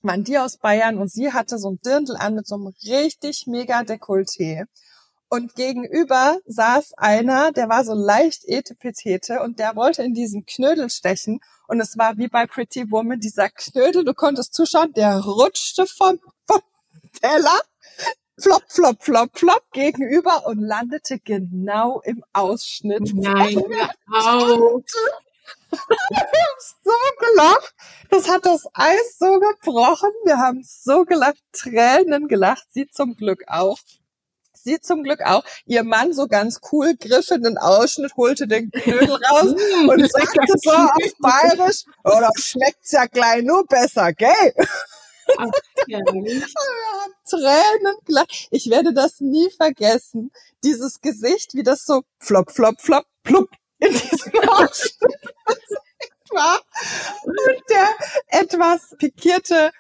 waren 0.03 0.25
die 0.25 0.39
aus 0.39 0.59
Bayern 0.59 0.99
und 0.99 1.11
sie 1.11 1.33
hatte 1.33 1.59
so 1.59 1.71
ein 1.71 1.79
Dirndl 1.85 2.17
an 2.17 2.35
mit 2.35 2.47
so 2.47 2.57
einem 2.57 2.73
richtig 2.85 3.47
mega 3.47 3.81
Dekolleté. 3.81 4.67
Und 5.35 5.57
gegenüber 5.57 6.39
saß 6.47 6.93
einer, 6.97 7.51
der 7.51 7.69
war 7.69 7.85
so 7.85 7.93
leicht 7.93 8.45
etepetete 8.45 9.41
und 9.41 9.59
der 9.59 9.75
wollte 9.75 10.05
in 10.05 10.15
diesen 10.15 10.47
Knödel 10.47 10.89
stechen. 10.91 11.41
Und 11.67 11.81
es 11.81 11.99
war 11.99 12.19
wie 12.19 12.29
bei 12.29 12.47
Pretty 12.47 12.89
Woman, 12.93 13.19
dieser 13.19 13.51
Knödel, 13.51 14.05
du 14.05 14.15
konntest 14.15 14.55
zuschauen, 14.55 14.93
der 14.93 15.19
rutschte 15.19 15.87
vom, 15.89 16.21
vom 16.47 16.61
Teller 17.21 17.61
flop, 18.39 18.63
flop, 18.69 19.03
flop, 19.03 19.37
flop 19.37 19.65
gegenüber 19.73 20.47
und 20.47 20.61
landete 20.61 21.19
genau 21.19 22.01
im 22.05 22.23
Ausschnitt. 22.33 23.13
Nein, 23.13 23.59
au. 24.13 24.85
so 26.85 26.93
gelacht. 27.19 27.75
Das 28.09 28.29
hat 28.29 28.47
das 28.47 28.69
Eis 28.73 29.17
so 29.19 29.41
gebrochen. 29.41 30.11
Wir 30.27 30.39
haben 30.39 30.63
so 30.63 31.05
gelacht, 31.05 31.43
Tränen 31.51 32.29
gelacht. 32.29 32.69
Sie 32.71 32.89
zum 32.89 33.17
Glück 33.17 33.43
auch. 33.49 33.79
Sie 34.65 34.81
zum 34.81 35.03
Glück 35.03 35.21
auch. 35.23 35.45
Ihr 35.67 35.85
Mann 35.85 36.13
so 36.13 36.27
ganz 36.27 36.61
cool 36.73 36.97
griff 36.97 37.31
in 37.31 37.43
den 37.43 37.59
Ausschnitt, 37.59 38.17
holte 38.17 38.47
den 38.47 38.71
Knödel 38.71 39.11
raus 39.11 39.55
und 39.89 40.11
sagte 40.11 40.55
so 40.63 40.71
auf 40.71 41.13
Bayerisch, 41.21 41.85
oh, 42.05 42.19
das 42.21 42.45
schmeckt's 42.45 42.93
ja 42.93 43.07
gleich 43.07 43.45
nur 43.45 43.67
besser, 43.67 44.13
gell? 44.13 44.55
Ach, 45.37 45.47
haben 47.05 47.13
Tränen. 47.29 48.27
Ich 48.51 48.71
werde 48.71 48.93
das 48.93 49.21
nie 49.21 49.51
vergessen. 49.51 50.31
Dieses 50.63 51.01
Gesicht, 51.01 51.55
wie 51.55 51.63
das 51.63 51.85
so 51.85 52.03
flop, 52.19 52.51
flop, 52.51 52.81
flop, 52.81 53.07
plupp 53.23 53.51
in 53.79 53.93
diesem 53.93 54.33
Ausschnitt 54.49 55.35
war. 56.31 56.61
Und 57.25 57.63
der 57.69 57.89
etwas 58.29 58.95
pikierte 58.99 59.73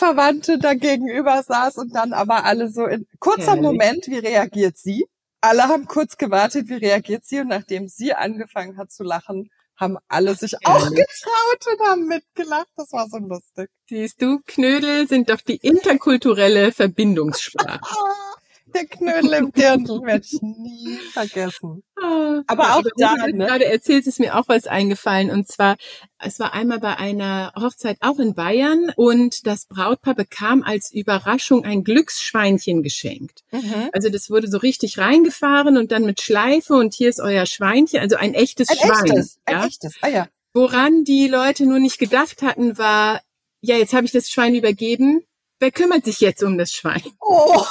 Verwandte 0.00 0.58
da 0.58 0.72
gegenüber 0.72 1.42
saß 1.42 1.76
und 1.76 1.94
dann 1.94 2.14
aber 2.14 2.44
alle 2.46 2.70
so 2.70 2.86
in 2.86 3.06
kurzer 3.18 3.48
Herrlich. 3.48 3.62
Moment, 3.62 4.06
wie 4.06 4.18
reagiert 4.18 4.78
sie? 4.78 5.06
Alle 5.42 5.64
haben 5.64 5.86
kurz 5.86 6.16
gewartet, 6.16 6.68
wie 6.70 6.76
reagiert 6.76 7.26
sie 7.26 7.40
und 7.40 7.48
nachdem 7.48 7.86
sie 7.86 8.14
angefangen 8.14 8.78
hat 8.78 8.90
zu 8.90 9.04
lachen, 9.04 9.50
haben 9.76 9.98
alle 10.08 10.34
sich 10.34 10.54
auch 10.64 10.88
getraut 10.88 11.66
und 11.70 11.86
haben 11.86 12.06
mitgelacht. 12.06 12.68
Das 12.76 12.92
war 12.92 13.08
so 13.10 13.18
lustig. 13.18 13.68
Siehst 13.90 14.22
du, 14.22 14.40
Knödel 14.46 15.06
sind 15.06 15.28
doch 15.28 15.42
die 15.42 15.56
interkulturelle 15.56 16.72
Verbindungssprache. 16.80 17.80
Der 18.74 18.86
Knödel 18.86 19.32
im 19.34 19.52
Dirndl 19.52 20.02
werde 20.02 20.24
ich 20.24 20.40
nie 20.42 20.96
vergessen. 21.12 21.82
Ah, 22.00 22.42
aber 22.46 22.62
ja, 22.64 22.76
auch 22.76 22.84
da, 22.96 23.14
ne? 23.26 23.46
gerade 23.46 23.64
erzählt 23.66 24.06
es 24.06 24.18
mir 24.18 24.36
auch 24.36 24.48
was 24.48 24.66
eingefallen. 24.66 25.30
Und 25.30 25.48
zwar, 25.48 25.76
es 26.18 26.38
war 26.38 26.52
einmal 26.52 26.78
bei 26.78 26.96
einer 26.96 27.52
Hochzeit 27.58 27.98
auch 28.00 28.18
in 28.18 28.34
Bayern 28.34 28.92
und 28.96 29.46
das 29.46 29.66
Brautpaar 29.66 30.14
bekam 30.14 30.62
als 30.62 30.92
Überraschung 30.92 31.64
ein 31.64 31.84
Glücksschweinchen 31.84 32.82
geschenkt. 32.82 33.42
Mhm. 33.50 33.90
Also 33.92 34.08
das 34.08 34.30
wurde 34.30 34.48
so 34.48 34.58
richtig 34.58 34.98
reingefahren 34.98 35.76
und 35.76 35.92
dann 35.92 36.04
mit 36.04 36.20
Schleife 36.20 36.74
und 36.74 36.94
hier 36.94 37.08
ist 37.08 37.20
euer 37.20 37.46
Schweinchen, 37.46 38.00
also 38.00 38.16
ein 38.16 38.34
echtes 38.34 38.68
ein 38.68 38.76
Schwein. 38.76 39.04
Echtes, 39.04 39.40
ja? 39.48 39.60
Ein 39.60 39.68
echtes, 39.68 39.94
ah 40.00 40.08
ja. 40.08 40.28
Woran 40.52 41.04
die 41.04 41.28
Leute 41.28 41.64
nur 41.64 41.78
nicht 41.78 41.98
gedacht 41.98 42.42
hatten, 42.42 42.76
war, 42.76 43.20
ja, 43.60 43.76
jetzt 43.76 43.92
habe 43.92 44.06
ich 44.06 44.12
das 44.12 44.30
Schwein 44.30 44.54
übergeben. 44.54 45.22
Wer 45.60 45.70
kümmert 45.70 46.06
sich 46.06 46.20
jetzt 46.20 46.42
um 46.42 46.58
das 46.58 46.72
Schwein? 46.72 47.02
Oh. 47.20 47.62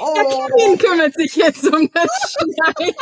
Oh. 0.00 0.14
Der 0.14 0.24
Kevin 0.24 0.78
kümmert 0.78 1.14
sich 1.14 1.36
jetzt 1.36 1.66
um 1.66 1.90
das 1.92 2.32
Schwein. 2.32 2.94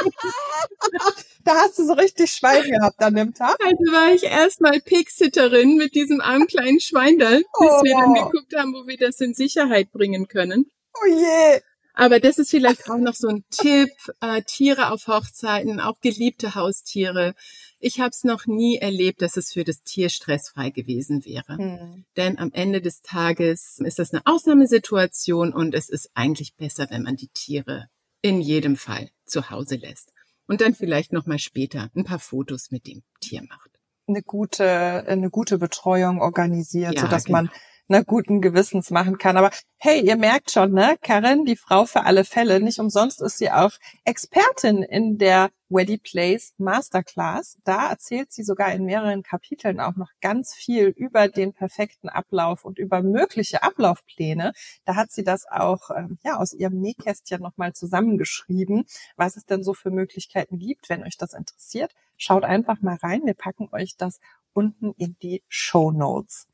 da 1.44 1.54
hast 1.56 1.78
du 1.78 1.86
so 1.86 1.92
richtig 1.94 2.32
Schwein 2.32 2.62
gehabt 2.62 3.00
an 3.02 3.14
dem 3.14 3.34
Tag. 3.34 3.56
Also 3.60 3.92
war 3.92 4.14
ich 4.14 4.24
erstmal 4.24 4.80
Pigsitterin 4.80 5.76
mit 5.76 5.94
diesem 5.94 6.20
armen 6.20 6.46
kleinen 6.46 6.80
Schwein 6.80 7.18
da, 7.18 7.30
bis 7.30 7.46
oh. 7.54 7.82
wir 7.82 7.96
dann 7.96 8.14
geguckt 8.14 8.54
haben, 8.56 8.72
wo 8.74 8.86
wir 8.86 8.96
das 8.96 9.20
in 9.20 9.34
Sicherheit 9.34 9.90
bringen 9.92 10.28
können. 10.28 10.70
Oh 11.02 11.06
je. 11.06 11.60
Aber 11.94 12.20
das 12.20 12.38
ist 12.38 12.50
vielleicht 12.50 12.88
auch 12.88 12.98
noch 12.98 13.14
so 13.14 13.28
ein 13.28 13.44
Tipp. 13.50 13.90
Äh, 14.20 14.42
Tiere 14.42 14.92
auf 14.92 15.08
Hochzeiten, 15.08 15.80
auch 15.80 16.00
geliebte 16.00 16.54
Haustiere. 16.54 17.34
Ich 17.80 18.00
habe 18.00 18.10
es 18.10 18.24
noch 18.24 18.46
nie 18.46 18.78
erlebt, 18.78 19.22
dass 19.22 19.36
es 19.36 19.52
für 19.52 19.64
das 19.64 19.82
Tier 19.82 20.08
stressfrei 20.08 20.70
gewesen 20.70 21.24
wäre. 21.24 21.56
Hm. 21.56 22.04
Denn 22.16 22.38
am 22.38 22.50
Ende 22.52 22.80
des 22.80 23.02
Tages 23.02 23.78
ist 23.78 23.98
das 23.98 24.12
eine 24.12 24.22
Ausnahmesituation 24.24 25.52
und 25.52 25.74
es 25.74 25.88
ist 25.88 26.10
eigentlich 26.14 26.56
besser, 26.56 26.88
wenn 26.90 27.02
man 27.02 27.16
die 27.16 27.28
Tiere 27.28 27.88
in 28.20 28.40
jedem 28.40 28.76
Fall 28.76 29.10
zu 29.24 29.50
Hause 29.50 29.76
lässt. 29.76 30.12
Und 30.46 30.60
dann 30.60 30.74
vielleicht 30.74 31.12
nochmal 31.12 31.38
später 31.38 31.90
ein 31.94 32.04
paar 32.04 32.18
Fotos 32.18 32.70
mit 32.70 32.86
dem 32.86 33.02
Tier 33.20 33.42
macht. 33.42 33.70
Eine 34.06 34.22
gute, 34.22 34.66
eine 35.06 35.30
gute 35.30 35.58
Betreuung 35.58 36.20
organisiert, 36.20 36.94
ja, 36.94 37.02
sodass 37.02 37.24
genau. 37.24 37.42
man 37.42 37.50
ne, 37.88 38.04
guten 38.04 38.40
Gewissens 38.40 38.90
machen 38.90 39.18
kann. 39.18 39.36
Aber 39.36 39.50
hey, 39.78 40.00
ihr 40.00 40.16
merkt 40.16 40.50
schon, 40.50 40.72
ne, 40.72 40.96
Karin, 41.02 41.44
die 41.44 41.56
Frau 41.56 41.86
für 41.86 42.04
alle 42.04 42.24
Fälle. 42.24 42.60
Nicht 42.60 42.78
umsonst 42.78 43.20
ist 43.22 43.38
sie 43.38 43.50
auch 43.50 43.72
Expertin 44.04 44.82
in 44.82 45.18
der 45.18 45.50
Weddy 45.70 45.98
Place 45.98 46.54
Masterclass. 46.58 47.58
Da 47.64 47.90
erzählt 47.90 48.32
sie 48.32 48.42
sogar 48.42 48.72
in 48.72 48.84
mehreren 48.84 49.22
Kapiteln 49.22 49.80
auch 49.80 49.96
noch 49.96 50.10
ganz 50.20 50.54
viel 50.54 50.86
über 50.88 51.28
den 51.28 51.52
perfekten 51.52 52.08
Ablauf 52.08 52.64
und 52.64 52.78
über 52.78 53.02
mögliche 53.02 53.62
Ablaufpläne. 53.62 54.52
Da 54.84 54.96
hat 54.96 55.10
sie 55.10 55.24
das 55.24 55.46
auch 55.50 55.90
ähm, 55.94 56.18
ja 56.24 56.38
aus 56.38 56.52
ihrem 56.52 56.80
Nähkästchen 56.80 57.42
nochmal 57.42 57.72
zusammengeschrieben, 57.74 58.84
was 59.16 59.36
es 59.36 59.44
denn 59.44 59.62
so 59.62 59.74
für 59.74 59.90
Möglichkeiten 59.90 60.58
gibt. 60.58 60.88
Wenn 60.88 61.02
euch 61.02 61.16
das 61.16 61.34
interessiert, 61.34 61.94
schaut 62.16 62.44
einfach 62.44 62.80
mal 62.80 62.96
rein. 62.96 63.22
Wir 63.24 63.34
packen 63.34 63.68
euch 63.72 63.96
das 63.96 64.20
unten 64.54 64.92
in 64.98 65.16
die 65.22 65.42
Show 65.48 65.92
Notes. 65.92 66.47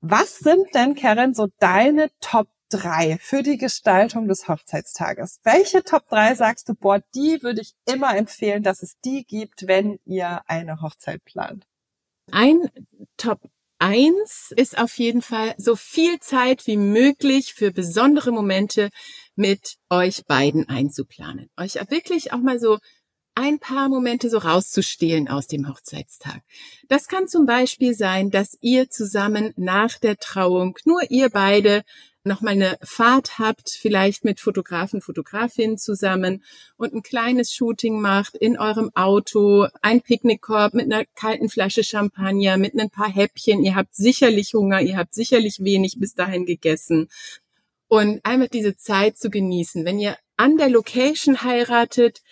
Was 0.00 0.38
sind 0.38 0.74
denn, 0.74 0.94
Karen, 0.94 1.34
so 1.34 1.48
deine 1.58 2.10
Top 2.20 2.48
3 2.70 3.18
für 3.20 3.42
die 3.42 3.58
Gestaltung 3.58 4.28
des 4.28 4.48
Hochzeitstages? 4.48 5.40
Welche 5.42 5.82
Top 5.84 6.08
3 6.08 6.36
sagst 6.36 6.68
du, 6.70 6.74
boah, 6.74 7.02
die 7.14 7.42
würde 7.42 7.60
ich 7.60 7.74
immer 7.86 8.16
empfehlen, 8.16 8.62
dass 8.62 8.82
es 8.82 8.98
die 9.04 9.24
gibt, 9.24 9.66
wenn 9.66 9.98
ihr 10.06 10.40
eine 10.46 10.80
Hochzeit 10.80 11.22
plant? 11.24 11.66
Ein 12.32 12.70
Top 13.18 13.40
1 13.78 14.52
ist 14.56 14.78
auf 14.78 14.96
jeden 14.98 15.20
Fall 15.20 15.54
so 15.58 15.76
viel 15.76 16.18
Zeit 16.20 16.66
wie 16.66 16.78
möglich 16.78 17.52
für 17.52 17.70
besondere 17.70 18.32
Momente 18.32 18.88
mit 19.34 19.76
euch 19.90 20.24
beiden 20.24 20.68
einzuplanen. 20.68 21.50
Euch 21.58 21.74
wirklich 21.90 22.32
auch 22.32 22.40
mal 22.40 22.58
so 22.58 22.78
ein 23.34 23.58
paar 23.58 23.88
Momente 23.88 24.28
so 24.28 24.38
rauszustehlen 24.38 25.28
aus 25.28 25.46
dem 25.46 25.68
Hochzeitstag. 25.68 26.42
Das 26.88 27.08
kann 27.08 27.28
zum 27.28 27.46
Beispiel 27.46 27.94
sein, 27.94 28.30
dass 28.30 28.58
ihr 28.60 28.90
zusammen 28.90 29.52
nach 29.56 29.98
der 29.98 30.18
Trauung, 30.18 30.78
nur 30.84 31.10
ihr 31.10 31.30
beide, 31.30 31.82
nochmal 32.22 32.54
eine 32.54 32.78
Fahrt 32.82 33.38
habt, 33.38 33.70
vielleicht 33.70 34.24
mit 34.24 34.40
Fotografen, 34.40 35.00
Fotografinnen 35.00 35.78
zusammen 35.78 36.44
und 36.76 36.92
ein 36.92 37.02
kleines 37.02 37.54
Shooting 37.54 38.00
macht 38.00 38.36
in 38.36 38.58
eurem 38.58 38.90
Auto, 38.94 39.66
ein 39.80 40.02
Picknickkorb 40.02 40.74
mit 40.74 40.92
einer 40.92 41.04
kalten 41.14 41.48
Flasche 41.48 41.82
Champagner, 41.82 42.56
mit 42.58 42.78
ein 42.78 42.90
paar 42.90 43.10
Häppchen. 43.10 43.64
Ihr 43.64 43.74
habt 43.74 43.94
sicherlich 43.94 44.52
Hunger, 44.52 44.80
ihr 44.82 44.96
habt 44.96 45.14
sicherlich 45.14 45.64
wenig 45.64 45.98
bis 45.98 46.14
dahin 46.14 46.44
gegessen. 46.44 47.08
Und 47.88 48.20
einfach 48.24 48.48
diese 48.48 48.76
Zeit 48.76 49.16
zu 49.16 49.30
genießen. 49.30 49.84
Wenn 49.84 49.98
ihr 49.98 50.16
an 50.36 50.58
der 50.58 50.68
Location 50.68 51.42
heiratet, 51.42 52.22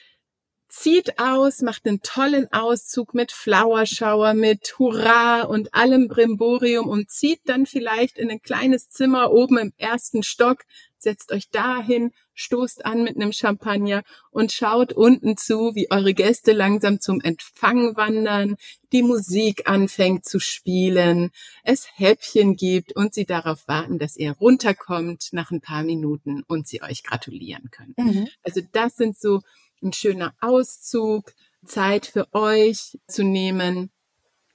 zieht 0.68 1.18
aus, 1.18 1.62
macht 1.62 1.86
einen 1.86 2.02
tollen 2.02 2.52
Auszug 2.52 3.14
mit 3.14 3.32
Flower 3.32 3.86
Shower, 3.86 4.34
mit 4.34 4.78
Hurra 4.78 5.42
und 5.42 5.74
allem 5.74 6.08
Brimborium 6.08 6.88
und 6.88 7.10
zieht 7.10 7.40
dann 7.46 7.66
vielleicht 7.66 8.18
in 8.18 8.30
ein 8.30 8.42
kleines 8.42 8.88
Zimmer 8.90 9.32
oben 9.32 9.58
im 9.58 9.72
ersten 9.78 10.22
Stock, 10.22 10.64
setzt 10.98 11.32
euch 11.32 11.48
dahin, 11.50 12.12
stoßt 12.34 12.84
an 12.84 13.02
mit 13.02 13.16
einem 13.16 13.32
Champagner 13.32 14.02
und 14.30 14.52
schaut 14.52 14.92
unten 14.92 15.36
zu, 15.36 15.74
wie 15.74 15.90
eure 15.90 16.14
Gäste 16.14 16.52
langsam 16.52 17.00
zum 17.00 17.20
Empfang 17.20 17.96
wandern, 17.96 18.56
die 18.92 19.02
Musik 19.02 19.68
anfängt 19.68 20.24
zu 20.24 20.38
spielen, 20.38 21.30
es 21.64 21.88
Häppchen 21.94 22.56
gibt 22.56 22.94
und 22.94 23.14
sie 23.14 23.24
darauf 23.24 23.66
warten, 23.68 23.98
dass 23.98 24.16
ihr 24.16 24.32
runterkommt 24.32 25.28
nach 25.32 25.50
ein 25.50 25.60
paar 25.60 25.82
Minuten 25.82 26.42
und 26.46 26.68
sie 26.68 26.82
euch 26.82 27.02
gratulieren 27.02 27.70
können. 27.70 27.94
Mhm. 27.96 28.28
Also 28.42 28.60
das 28.72 28.96
sind 28.96 29.18
so 29.18 29.40
ein 29.82 29.92
schöner 29.92 30.34
Auszug, 30.40 31.32
Zeit 31.64 32.06
für 32.06 32.32
euch 32.32 32.98
zu 33.06 33.24
nehmen. 33.24 33.90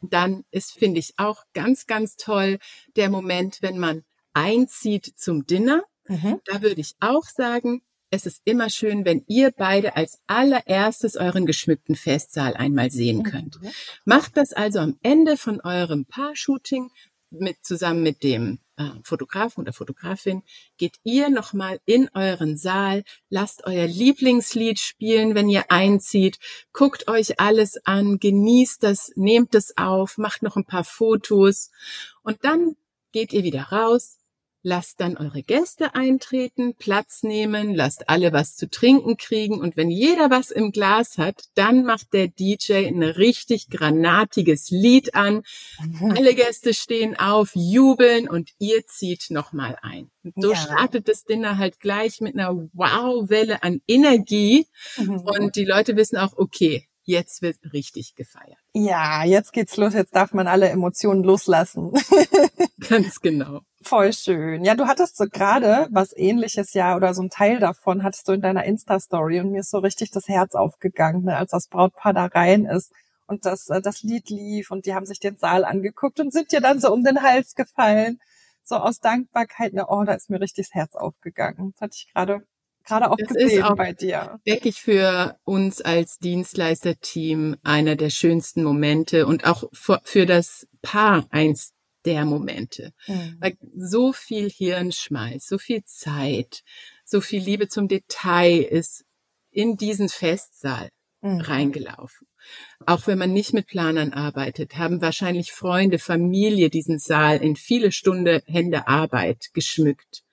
Dann 0.01 0.43
ist, 0.51 0.73
finde 0.73 0.99
ich, 0.99 1.13
auch 1.17 1.43
ganz, 1.53 1.87
ganz 1.87 2.15
toll 2.17 2.59
der 2.95 3.09
Moment, 3.09 3.61
wenn 3.61 3.77
man 3.77 4.03
einzieht 4.33 5.13
zum 5.15 5.45
Dinner. 5.45 5.83
Mhm. 6.07 6.41
Da 6.45 6.61
würde 6.61 6.81
ich 6.81 6.95
auch 6.99 7.25
sagen, 7.25 7.81
es 8.09 8.25
ist 8.25 8.41
immer 8.45 8.69
schön, 8.69 9.05
wenn 9.05 9.23
ihr 9.27 9.51
beide 9.51 9.95
als 9.95 10.19
allererstes 10.27 11.15
euren 11.15 11.45
geschmückten 11.45 11.95
Festsaal 11.95 12.53
einmal 12.55 12.91
sehen 12.91 13.19
mhm. 13.19 13.23
könnt. 13.23 13.61
Mhm. 13.61 13.69
Macht 14.05 14.37
das 14.37 14.53
also 14.53 14.79
am 14.79 14.97
Ende 15.01 15.37
von 15.37 15.61
eurem 15.61 16.05
Paar-Shooting 16.05 16.91
mit, 17.31 17.65
zusammen 17.65 18.03
mit 18.03 18.21
dem 18.23 18.59
Fotografen 19.03 19.61
oder 19.61 19.73
Fotografin, 19.73 20.43
geht 20.77 20.97
ihr 21.03 21.29
nochmal 21.29 21.79
in 21.85 22.09
euren 22.13 22.57
Saal, 22.57 23.03
lasst 23.29 23.65
euer 23.65 23.85
Lieblingslied 23.87 24.79
spielen, 24.79 25.35
wenn 25.35 25.49
ihr 25.49 25.71
einzieht, 25.71 26.39
guckt 26.71 27.07
euch 27.07 27.39
alles 27.39 27.85
an, 27.85 28.19
genießt 28.19 28.81
das, 28.83 29.11
nehmt 29.15 29.53
es 29.55 29.77
auf, 29.77 30.17
macht 30.17 30.41
noch 30.41 30.55
ein 30.55 30.65
paar 30.65 30.83
Fotos 30.83 31.71
und 32.23 32.43
dann 32.43 32.75
geht 33.11 33.31
ihr 33.31 33.43
wieder 33.43 33.63
raus, 33.63 34.17
Lasst 34.65 35.01
dann 35.01 35.17
eure 35.17 35.43
Gäste 35.43 35.93
eintreten, 35.93 36.73
Platz 36.75 37.21
nehmen, 37.21 37.75
lasst 37.75 38.09
alle 38.09 38.31
was 38.31 38.55
zu 38.55 38.69
trinken 38.69 39.17
kriegen 39.17 39.59
und 39.59 39.75
wenn 39.75 39.91
jeder 39.91 40.29
was 40.29 40.51
im 40.51 40.71
Glas 40.71 41.17
hat, 41.17 41.43
dann 41.55 41.83
macht 41.83 42.13
der 42.13 42.29
DJ 42.29 42.87
ein 42.87 43.03
richtig 43.03 43.69
granatiges 43.69 44.69
Lied 44.71 45.15
an. 45.15 45.43
Alle 46.15 46.33
Gäste 46.33 46.73
stehen 46.73 47.19
auf, 47.19 47.51
jubeln 47.55 48.29
und 48.29 48.51
ihr 48.57 48.87
zieht 48.87 49.25
nochmal 49.29 49.77
ein. 49.81 50.09
Und 50.23 50.41
so 50.41 50.51
ja. 50.51 50.57
startet 50.57 51.09
das 51.09 51.25
Dinner 51.25 51.57
halt 51.57 51.81
gleich 51.81 52.21
mit 52.21 52.35
einer 52.35 52.55
Wow-Welle 52.71 53.63
an 53.63 53.81
Energie 53.85 54.65
mhm. 54.95 55.19
und 55.19 55.57
die 55.57 55.65
Leute 55.65 55.97
wissen 55.97 56.17
auch, 56.17 56.37
okay, 56.37 56.87
jetzt 57.03 57.41
wird 57.41 57.57
richtig 57.73 58.15
gefeiert. 58.15 58.57
Ja, 58.73 59.23
jetzt 59.23 59.53
geht's 59.53 59.77
los, 59.77 59.93
jetzt 59.93 60.15
darf 60.15 60.33
man 60.33 60.47
alle 60.47 60.69
Emotionen 60.69 61.23
loslassen. 61.23 61.91
Ganz 62.89 63.21
genau. 63.21 63.61
Voll 63.81 64.13
schön. 64.13 64.63
Ja, 64.63 64.75
du 64.75 64.87
hattest 64.87 65.17
so 65.17 65.25
gerade 65.25 65.87
was 65.91 66.15
ähnliches 66.15 66.73
ja 66.73 66.95
oder 66.95 67.13
so 67.13 67.21
ein 67.21 67.29
Teil 67.29 67.59
davon 67.59 68.03
hattest 68.03 68.27
du 68.27 68.31
in 68.33 68.41
deiner 68.41 68.63
Insta-Story 68.63 69.39
und 69.41 69.51
mir 69.51 69.59
ist 69.59 69.71
so 69.71 69.79
richtig 69.79 70.11
das 70.11 70.27
Herz 70.27 70.55
aufgegangen, 70.55 71.23
ne, 71.23 71.37
als 71.37 71.51
das 71.51 71.67
Brautpaar 71.67 72.13
da 72.13 72.25
rein 72.25 72.65
ist 72.65 72.91
und 73.27 73.45
das, 73.45 73.69
äh, 73.69 73.81
das 73.81 74.03
Lied 74.03 74.29
lief 74.29 74.71
und 74.71 74.85
die 74.85 74.93
haben 74.93 75.05
sich 75.05 75.19
den 75.19 75.37
Saal 75.37 75.65
angeguckt 75.65 76.19
und 76.19 76.31
sind 76.31 76.51
dir 76.51 76.61
dann 76.61 76.79
so 76.79 76.91
um 76.93 77.03
den 77.03 77.21
Hals 77.21 77.55
gefallen. 77.55 78.19
So 78.63 78.75
aus 78.77 78.99
Dankbarkeit, 78.99 79.73
ne, 79.73 79.85
oh, 79.89 80.03
da 80.05 80.13
ist 80.13 80.29
mir 80.29 80.39
richtig 80.39 80.67
das 80.67 80.73
Herz 80.73 80.95
aufgegangen. 80.95 81.73
Das 81.73 81.81
hatte 81.81 81.95
ich 81.97 82.13
gerade 82.13 82.45
gerade 82.85 83.11
auch 83.11 83.17
das 83.17 83.29
gesehen 83.29 83.59
ist 83.59 83.63
auch, 83.63 83.75
bei 83.75 83.93
dir. 83.93 84.39
Denke 84.45 84.69
ich 84.69 84.81
für 84.81 85.37
uns 85.43 85.81
als 85.81 86.19
Dienstleisterteam 86.19 87.57
einer 87.63 87.95
der 87.95 88.09
schönsten 88.09 88.63
Momente 88.63 89.25
und 89.25 89.45
auch 89.45 89.69
für, 89.73 90.01
für 90.03 90.25
das 90.25 90.67
Paar 90.81 91.25
eins 91.29 91.73
der 92.05 92.25
Momente. 92.25 92.93
Mhm. 93.07 93.37
Weil 93.39 93.57
so 93.75 94.13
viel 94.13 94.49
Hirnschmalz, 94.49 95.47
so 95.47 95.57
viel 95.57 95.83
Zeit, 95.85 96.63
so 97.05 97.21
viel 97.21 97.41
Liebe 97.41 97.67
zum 97.67 97.87
Detail 97.87 98.61
ist 98.61 99.05
in 99.51 99.77
diesen 99.77 100.09
Festsaal 100.09 100.89
mhm. 101.21 101.41
reingelaufen. 101.41 102.27
Auch 102.85 103.07
wenn 103.07 103.17
man 103.17 103.31
nicht 103.31 103.53
mit 103.53 103.67
Planern 103.67 104.11
arbeitet, 104.11 104.75
haben 104.75 105.01
wahrscheinlich 105.01 105.53
Freunde, 105.53 105.99
Familie 105.99 106.69
diesen 106.69 106.99
Saal 106.99 107.37
in 107.37 107.55
viele 107.55 107.91
Stunden 107.91 108.41
Hände 108.45 108.87
Arbeit 108.87 109.51
geschmückt. 109.53 110.23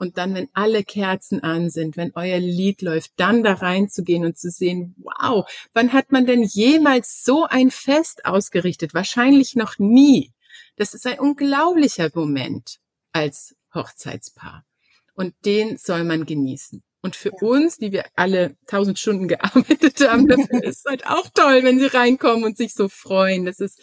Und 0.00 0.16
dann, 0.16 0.34
wenn 0.34 0.48
alle 0.54 0.82
Kerzen 0.82 1.42
an 1.42 1.68
sind, 1.68 1.98
wenn 1.98 2.12
euer 2.14 2.38
Lied 2.38 2.80
läuft, 2.80 3.12
dann 3.16 3.42
da 3.42 3.52
reinzugehen 3.52 4.24
und 4.24 4.38
zu 4.38 4.50
sehen, 4.50 4.94
wow, 4.96 5.46
wann 5.74 5.92
hat 5.92 6.10
man 6.10 6.24
denn 6.24 6.42
jemals 6.42 7.22
so 7.22 7.44
ein 7.44 7.70
Fest 7.70 8.24
ausgerichtet? 8.24 8.94
Wahrscheinlich 8.94 9.56
noch 9.56 9.78
nie. 9.78 10.32
Das 10.76 10.94
ist 10.94 11.06
ein 11.06 11.20
unglaublicher 11.20 12.10
Moment 12.14 12.78
als 13.12 13.54
Hochzeitspaar. 13.74 14.64
Und 15.12 15.34
den 15.44 15.76
soll 15.76 16.04
man 16.04 16.24
genießen. 16.24 16.82
Und 17.02 17.14
für 17.14 17.32
ja. 17.38 17.46
uns, 17.46 17.76
die 17.76 17.92
wir 17.92 18.06
alle 18.16 18.56
tausend 18.66 18.98
Stunden 18.98 19.28
gearbeitet 19.28 20.00
haben, 20.00 20.26
dafür 20.26 20.62
ist 20.64 20.86
halt 20.86 21.06
auch 21.06 21.28
toll, 21.34 21.62
wenn 21.62 21.78
sie 21.78 21.94
reinkommen 21.94 22.44
und 22.44 22.56
sich 22.56 22.72
so 22.72 22.88
freuen. 22.88 23.44
Das 23.44 23.60
ist, 23.60 23.78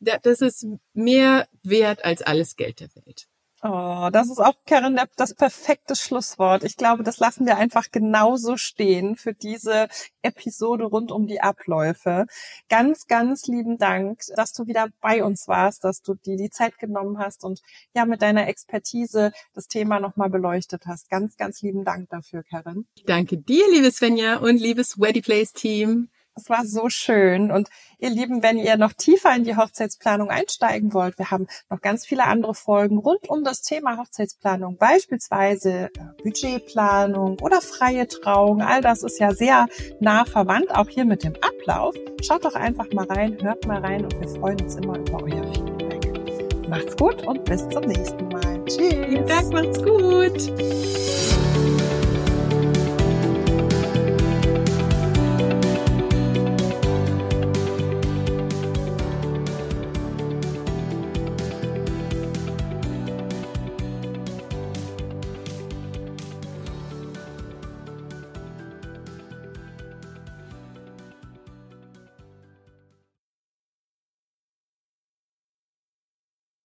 das 0.00 0.40
ist 0.40 0.66
mehr 0.94 1.46
wert 1.62 2.06
als 2.06 2.22
alles 2.22 2.56
Geld 2.56 2.80
der 2.80 2.88
Welt. 2.94 3.28
Oh, 3.64 4.08
das 4.10 4.28
ist 4.28 4.40
auch, 4.40 4.56
Karen, 4.66 4.98
das 5.14 5.34
perfekte 5.34 5.94
Schlusswort. 5.94 6.64
Ich 6.64 6.76
glaube, 6.76 7.04
das 7.04 7.20
lassen 7.20 7.46
wir 7.46 7.58
einfach 7.58 7.92
genauso 7.92 8.56
stehen 8.56 9.14
für 9.14 9.34
diese 9.34 9.86
Episode 10.20 10.82
rund 10.84 11.12
um 11.12 11.28
die 11.28 11.40
Abläufe. 11.40 12.26
Ganz, 12.68 13.06
ganz 13.06 13.46
lieben 13.46 13.78
Dank, 13.78 14.18
dass 14.34 14.52
du 14.52 14.66
wieder 14.66 14.88
bei 15.00 15.22
uns 15.22 15.46
warst, 15.46 15.84
dass 15.84 16.02
du 16.02 16.14
dir 16.14 16.36
die 16.36 16.50
Zeit 16.50 16.76
genommen 16.78 17.18
hast 17.18 17.44
und 17.44 17.60
ja, 17.94 18.04
mit 18.04 18.20
deiner 18.20 18.48
Expertise 18.48 19.30
das 19.54 19.68
Thema 19.68 20.00
nochmal 20.00 20.28
beleuchtet 20.28 20.86
hast. 20.86 21.08
Ganz, 21.08 21.36
ganz 21.36 21.62
lieben 21.62 21.84
Dank 21.84 22.10
dafür, 22.10 22.42
Karen. 22.42 22.88
Danke 23.06 23.38
dir, 23.38 23.64
liebe 23.70 23.92
Svenja 23.92 24.38
und 24.38 24.56
liebes 24.56 24.98
Weddy 24.98 25.20
Place 25.20 25.52
Team. 25.52 26.08
Es 26.34 26.48
war 26.48 26.64
so 26.64 26.88
schön. 26.88 27.50
Und 27.50 27.68
ihr 27.98 28.10
Lieben, 28.10 28.42
wenn 28.42 28.56
ihr 28.56 28.76
noch 28.76 28.92
tiefer 28.94 29.34
in 29.36 29.44
die 29.44 29.56
Hochzeitsplanung 29.56 30.30
einsteigen 30.30 30.94
wollt, 30.94 31.18
wir 31.18 31.30
haben 31.30 31.46
noch 31.68 31.80
ganz 31.80 32.06
viele 32.06 32.24
andere 32.24 32.54
Folgen 32.54 32.98
rund 32.98 33.28
um 33.28 33.44
das 33.44 33.60
Thema 33.60 33.98
Hochzeitsplanung, 33.98 34.76
beispielsweise 34.78 35.90
äh, 35.94 36.22
Budgetplanung 36.22 37.38
oder 37.40 37.60
freie 37.60 38.08
Trauung. 38.08 38.62
All 38.62 38.80
das 38.80 39.02
ist 39.02 39.20
ja 39.20 39.34
sehr 39.34 39.66
nah 40.00 40.24
verwandt, 40.24 40.70
auch 40.70 40.88
hier 40.88 41.04
mit 41.04 41.22
dem 41.22 41.34
Ablauf. 41.42 41.94
Schaut 42.22 42.44
doch 42.44 42.54
einfach 42.54 42.90
mal 42.92 43.06
rein, 43.06 43.36
hört 43.42 43.66
mal 43.66 43.80
rein 43.80 44.04
und 44.04 44.18
wir 44.18 44.28
freuen 44.28 44.60
uns 44.62 44.76
immer 44.76 44.98
über 44.98 45.22
euer 45.22 45.52
Feedback. 45.52 46.68
Macht's 46.68 46.96
gut 46.96 47.26
und 47.26 47.44
bis 47.44 47.68
zum 47.68 47.82
nächsten 47.82 48.28
Mal. 48.28 48.64
Tschüss. 48.64 48.88
Vielen 48.88 49.26
Dank, 49.26 49.52
macht's 49.52 49.82
gut. 49.82 51.41